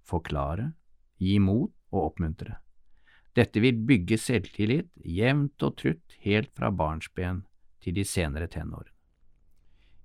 forklare, 0.08 0.74
gi 1.20 1.38
mot 1.40 1.72
og 1.94 2.12
oppmuntre. 2.12 2.58
Dette 3.38 3.62
vil 3.64 3.80
bygge 3.88 4.18
selvtillit 4.20 4.90
jevnt 5.06 5.64
og 5.64 5.78
trutt 5.80 6.18
helt 6.26 6.52
fra 6.58 6.72
barnsben 6.74 7.46
til 7.80 7.96
de 7.96 8.04
senere 8.04 8.50
tenårene. 8.52 8.92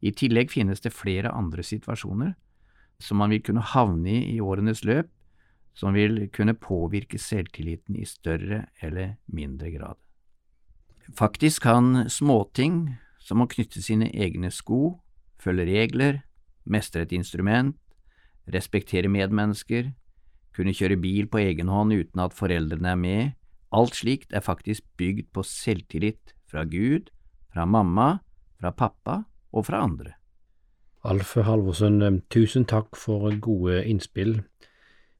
I 0.04 0.12
tillegg 0.12 0.50
finnes 0.52 0.82
det 0.84 0.92
flere 0.92 1.32
andre 1.32 1.64
situasjoner 1.64 2.34
som 3.02 3.18
man 3.18 3.32
vil 3.32 3.42
kunne 3.42 3.64
havne 3.64 4.12
i 4.12 4.34
i 4.36 4.40
årenes 4.44 4.84
løp, 4.84 5.08
som 5.74 5.96
vil 5.96 6.28
kunne 6.30 6.54
påvirke 6.54 7.18
selvtilliten 7.18 7.96
i 7.98 8.04
større 8.06 8.66
eller 8.84 9.16
mindre 9.26 9.72
grad. 9.74 10.03
Faktisk 11.12 11.62
kan 11.66 12.06
småting 12.08 12.94
som 13.20 13.42
å 13.42 13.48
knytte 13.48 13.82
sine 13.84 14.08
egne 14.12 14.48
sko, 14.52 15.00
følge 15.40 15.66
regler, 15.68 16.22
mestre 16.64 17.04
et 17.04 17.12
instrument, 17.12 17.76
respektere 18.48 19.10
medmennesker, 19.12 19.92
kunne 20.54 20.74
kjøre 20.76 20.96
bil 21.00 21.28
på 21.28 21.42
egen 21.42 21.68
hånd 21.68 21.92
uten 21.92 22.22
at 22.24 22.36
foreldrene 22.36 22.94
er 22.94 23.00
med, 23.00 23.32
alt 23.74 23.98
slikt 23.98 24.32
er 24.32 24.44
faktisk 24.44 24.84
bygd 25.00 25.32
på 25.34 25.44
selvtillit 25.44 26.34
fra 26.48 26.64
Gud, 26.64 27.10
fra 27.52 27.66
mamma, 27.66 28.20
fra 28.60 28.72
pappa 28.72 29.24
og 29.52 29.66
fra 29.68 29.82
andre. 29.84 30.14
Alf 31.04 31.34
Halvorsen, 31.36 32.00
eh, 32.02 32.20
tusen 32.32 32.64
takk 32.64 32.96
for 32.96 33.28
gode 33.36 33.82
innspill. 33.84 34.38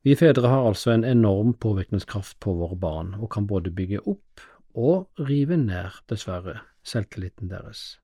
Vi 0.05 0.15
fedre 0.17 0.49
har 0.49 0.65
altså 0.65 0.93
en 0.93 1.05
enorm 1.05 1.53
påvirkningskraft 1.55 2.39
på 2.41 2.55
våre 2.57 2.77
barn, 2.77 3.15
og 3.21 3.31
kan 3.31 3.47
både 3.47 3.73
bygge 3.73 4.01
opp 4.07 4.41
og 4.75 5.23
rive 5.23 5.57
ned, 5.57 6.03
dessverre, 6.11 6.61
selvtilliten 6.83 7.51
deres. 7.51 8.01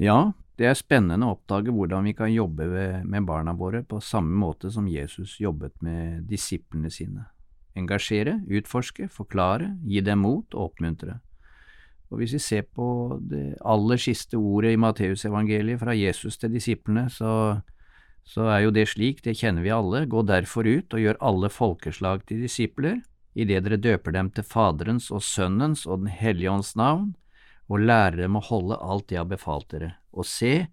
Ja, 0.00 0.32
det 0.56 0.68
er 0.68 0.76
spennende 0.76 1.28
å 1.28 1.36
oppdage 1.36 1.72
hvordan 1.72 2.06
vi 2.08 2.14
kan 2.16 2.32
jobbe 2.32 2.66
med 3.04 3.26
barna 3.28 3.54
våre 3.56 3.82
på 3.84 4.00
samme 4.04 4.36
måte 4.40 4.70
som 4.72 4.88
Jesus 4.88 5.38
jobbet 5.40 5.76
med 5.84 6.24
disiplene 6.28 6.90
sine. 6.92 7.26
Engasjere, 7.76 8.38
utforske, 8.48 9.08
forklare, 9.12 9.74
gi 9.88 10.02
dem 10.04 10.24
mot 10.24 10.56
og 10.56 10.70
oppmuntre. 10.70 11.20
Og 12.10 12.18
Hvis 12.18 12.32
vi 12.34 12.40
ser 12.42 12.64
på 12.66 13.20
det 13.30 13.54
aller 13.64 14.00
siste 14.02 14.36
ordet 14.36 14.74
i 14.74 14.80
Matteusevangeliet 14.80 15.78
fra 15.78 15.94
Jesus 15.94 16.40
til 16.40 16.50
disiplene, 16.50 17.06
så, 17.08 17.60
så 18.26 18.48
er 18.50 18.64
jo 18.64 18.72
det 18.74 18.88
slik, 18.90 19.22
det 19.24 19.36
kjenner 19.38 19.62
vi 19.62 19.70
alle, 19.70 20.08
gå 20.10 20.24
derfor 20.26 20.66
ut 20.66 20.90
og 20.92 21.04
gjør 21.04 21.20
alle 21.22 21.52
folkeslag 21.54 22.26
til 22.26 22.42
disipler, 22.42 22.98
idet 23.34 23.64
dere 23.66 23.78
døper 23.80 24.14
dem 24.16 24.30
til 24.34 24.46
Faderens 24.46 25.10
og 25.14 25.22
Sønnens 25.24 25.86
og 25.86 26.04
Den 26.04 26.12
hellige 26.12 26.50
ånds 26.50 26.74
navn, 26.78 27.14
og 27.70 27.86
lærer 27.86 28.24
dem 28.24 28.36
å 28.36 28.42
holde 28.42 28.78
alt 28.82 29.12
jeg 29.12 29.22
har 29.22 29.30
befalt 29.30 29.68
dere. 29.70 29.92
Og 30.10 30.26
se, 30.26 30.66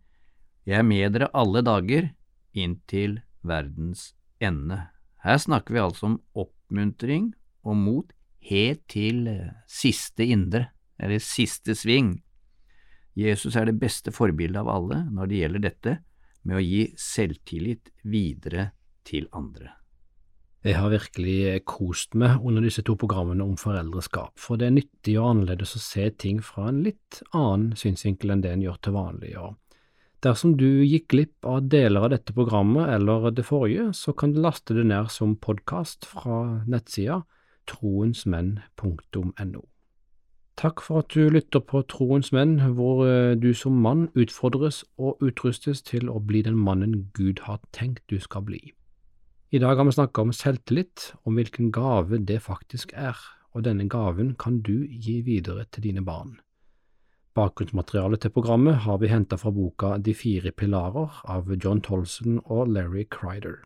jeg 0.66 0.80
er 0.80 0.86
med 0.86 1.14
dere 1.14 1.30
alle 1.38 1.62
dager 1.62 2.10
inntil 2.58 3.20
verdens 3.46 4.14
ende. 4.42 4.88
Her 5.22 5.38
snakker 5.42 5.76
vi 5.76 5.84
altså 5.84 6.10
om 6.10 6.18
oppmuntring 6.38 7.32
og 7.68 7.78
mot 7.78 8.14
helt 8.50 8.84
til 8.90 9.28
siste 9.70 10.26
indre 10.26 10.70
eller 10.98 11.22
siste 11.22 11.76
sving. 11.78 12.16
Jesus 13.18 13.58
er 13.58 13.70
det 13.70 13.80
beste 13.82 14.14
forbildet 14.14 14.62
av 14.62 14.70
alle 14.72 15.02
når 15.10 15.30
det 15.30 15.42
gjelder 15.42 15.66
dette 15.70 15.98
med 16.48 16.60
å 16.60 16.64
gi 16.64 16.84
selvtillit 17.02 17.92
videre 18.08 18.72
til 19.08 19.28
andre. 19.36 19.74
Jeg 20.66 20.80
har 20.80 20.90
virkelig 20.90 21.62
kost 21.70 22.16
meg 22.18 22.42
under 22.42 22.66
disse 22.66 22.82
to 22.84 22.96
programmene 23.00 23.46
om 23.46 23.56
foreldreskap, 23.62 24.34
for 24.42 24.58
det 24.58 24.68
er 24.68 24.76
nyttig 24.80 25.14
og 25.20 25.30
annerledes 25.30 25.78
å 25.78 25.84
se 25.84 26.10
ting 26.18 26.42
fra 26.44 26.72
en 26.72 26.82
litt 26.88 27.22
annen 27.30 27.76
synsvinkel 27.78 28.34
enn 28.34 28.42
det 28.44 28.56
en 28.56 28.66
gjør 28.66 28.82
til 28.82 28.98
vanlig. 28.98 29.36
og 29.38 29.56
Dersom 30.26 30.56
du 30.58 30.82
gikk 30.82 31.12
glipp 31.14 31.46
av 31.46 31.70
deler 31.70 32.08
av 32.08 32.12
dette 32.16 32.34
programmet 32.34 32.90
eller 32.90 33.30
det 33.32 33.46
forrige, 33.46 33.92
så 33.94 34.16
kan 34.18 34.34
du 34.34 34.42
laste 34.42 34.74
det 34.74 34.88
ned 34.90 35.12
som 35.14 35.38
podkast 35.38 36.10
fra 36.10 36.64
nettsida 36.66 37.22
troensmenn.no. 37.70 39.62
Takk 40.58 40.82
for 40.82 41.04
at 41.04 41.14
du 41.14 41.30
lytter 41.30 41.62
på 41.62 41.84
Troens 41.86 42.32
menn, 42.34 42.56
hvor 42.74 43.04
eh, 43.06 43.36
du 43.38 43.52
som 43.54 43.78
mann 43.78 44.08
utfordres 44.18 44.82
og 44.98 45.22
utrustes 45.22 45.84
til 45.86 46.10
å 46.10 46.18
bli 46.18 46.42
den 46.48 46.58
mannen 46.58 47.12
Gud 47.14 47.44
har 47.46 47.62
tenkt 47.78 48.02
du 48.10 48.18
skal 48.18 48.42
bli. 48.48 48.64
I 49.52 49.60
dag 49.64 49.78
har 49.78 49.86
vi 49.88 49.92
snakket 49.96 50.22
om 50.22 50.34
selvtillit, 50.36 51.14
om 51.24 51.38
hvilken 51.40 51.72
gave 51.72 52.20
det 52.20 52.42
faktisk 52.44 52.92
er, 52.94 53.16
og 53.56 53.64
denne 53.64 53.88
gaven 53.90 54.36
kan 54.36 54.60
du 54.62 54.86
gi 54.88 55.22
videre 55.24 55.66
til 55.72 55.88
dine 55.88 56.04
barn. 56.04 56.40
Bakgrunnsmaterialet 57.38 58.22
til 58.26 58.34
programmet 58.34 58.84
har 58.84 58.98
vi 58.98 59.12
hentet 59.12 59.40
fra 59.40 59.52
boka 59.54 59.98
De 60.02 60.14
fire 60.14 60.52
pilarer 60.52 61.22
av 61.26 61.54
John 61.64 61.82
Tolson 61.82 62.42
og 62.46 62.68
Larry 62.68 63.06
Crider. 63.10 63.62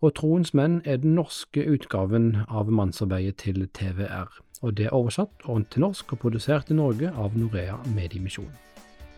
Og 0.00 0.14
Troens 0.14 0.54
menn 0.54 0.80
er 0.84 1.00
den 1.00 1.16
norske 1.16 1.64
utgaven 1.64 2.46
av 2.48 2.70
mannsarbeidet 2.72 3.36
til 3.42 3.66
TVR 3.66 4.40
og 4.62 4.76
det 4.76 4.86
er 4.86 4.96
oversatt 4.96 5.46
og 5.48 5.64
til 5.72 5.84
norsk 5.86 6.12
og 6.12 6.20
produsert 6.24 6.70
i 6.70 6.76
Norge 6.76 7.12
av 7.16 7.36
Norea 7.38 7.78
Mediemisjon. 7.94 8.50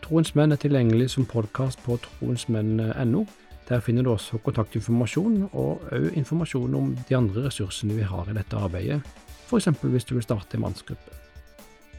Troens 0.03 0.35
menn 0.39 0.55
er 0.55 0.61
tilgjengelig 0.63 1.13
som 1.15 1.27
podkast 1.27 1.83
på 1.87 1.99
troensmenn.no. 2.05 3.25
Der 3.69 3.81
finner 3.81 4.03
du 4.03 4.13
også 4.13 4.41
kontaktinformasjon 4.43 5.49
og 5.53 5.85
òg 5.95 6.09
informasjon 6.19 6.75
om 6.75 6.95
de 7.09 7.17
andre 7.17 7.47
ressursene 7.47 7.97
vi 7.97 8.07
har 8.07 8.29
i 8.29 8.37
dette 8.37 8.59
arbeidet, 8.59 9.01
f.eks. 9.47 9.69
hvis 9.83 10.09
du 10.09 10.17
vil 10.17 10.25
starte 10.27 10.59
en 10.59 10.65
mannsgruppe. 10.67 11.19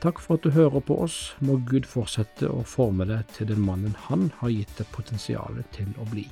Takk 0.04 0.20
for 0.20 0.36
at 0.36 0.44
du 0.44 0.52
hører 0.52 0.82
på 0.84 0.98
oss. 1.06 1.32
Må 1.40 1.62
Gud 1.64 1.86
fortsette 1.88 2.50
å 2.52 2.66
forme 2.68 3.08
deg 3.08 3.24
til 3.38 3.48
den 3.48 3.64
mannen 3.64 3.96
han 4.10 4.34
har 4.42 4.52
gitt 4.52 4.74
deg 4.76 4.90
potensialet 4.92 5.70
til 5.72 5.94
å 5.96 6.08
bli. 6.12 6.26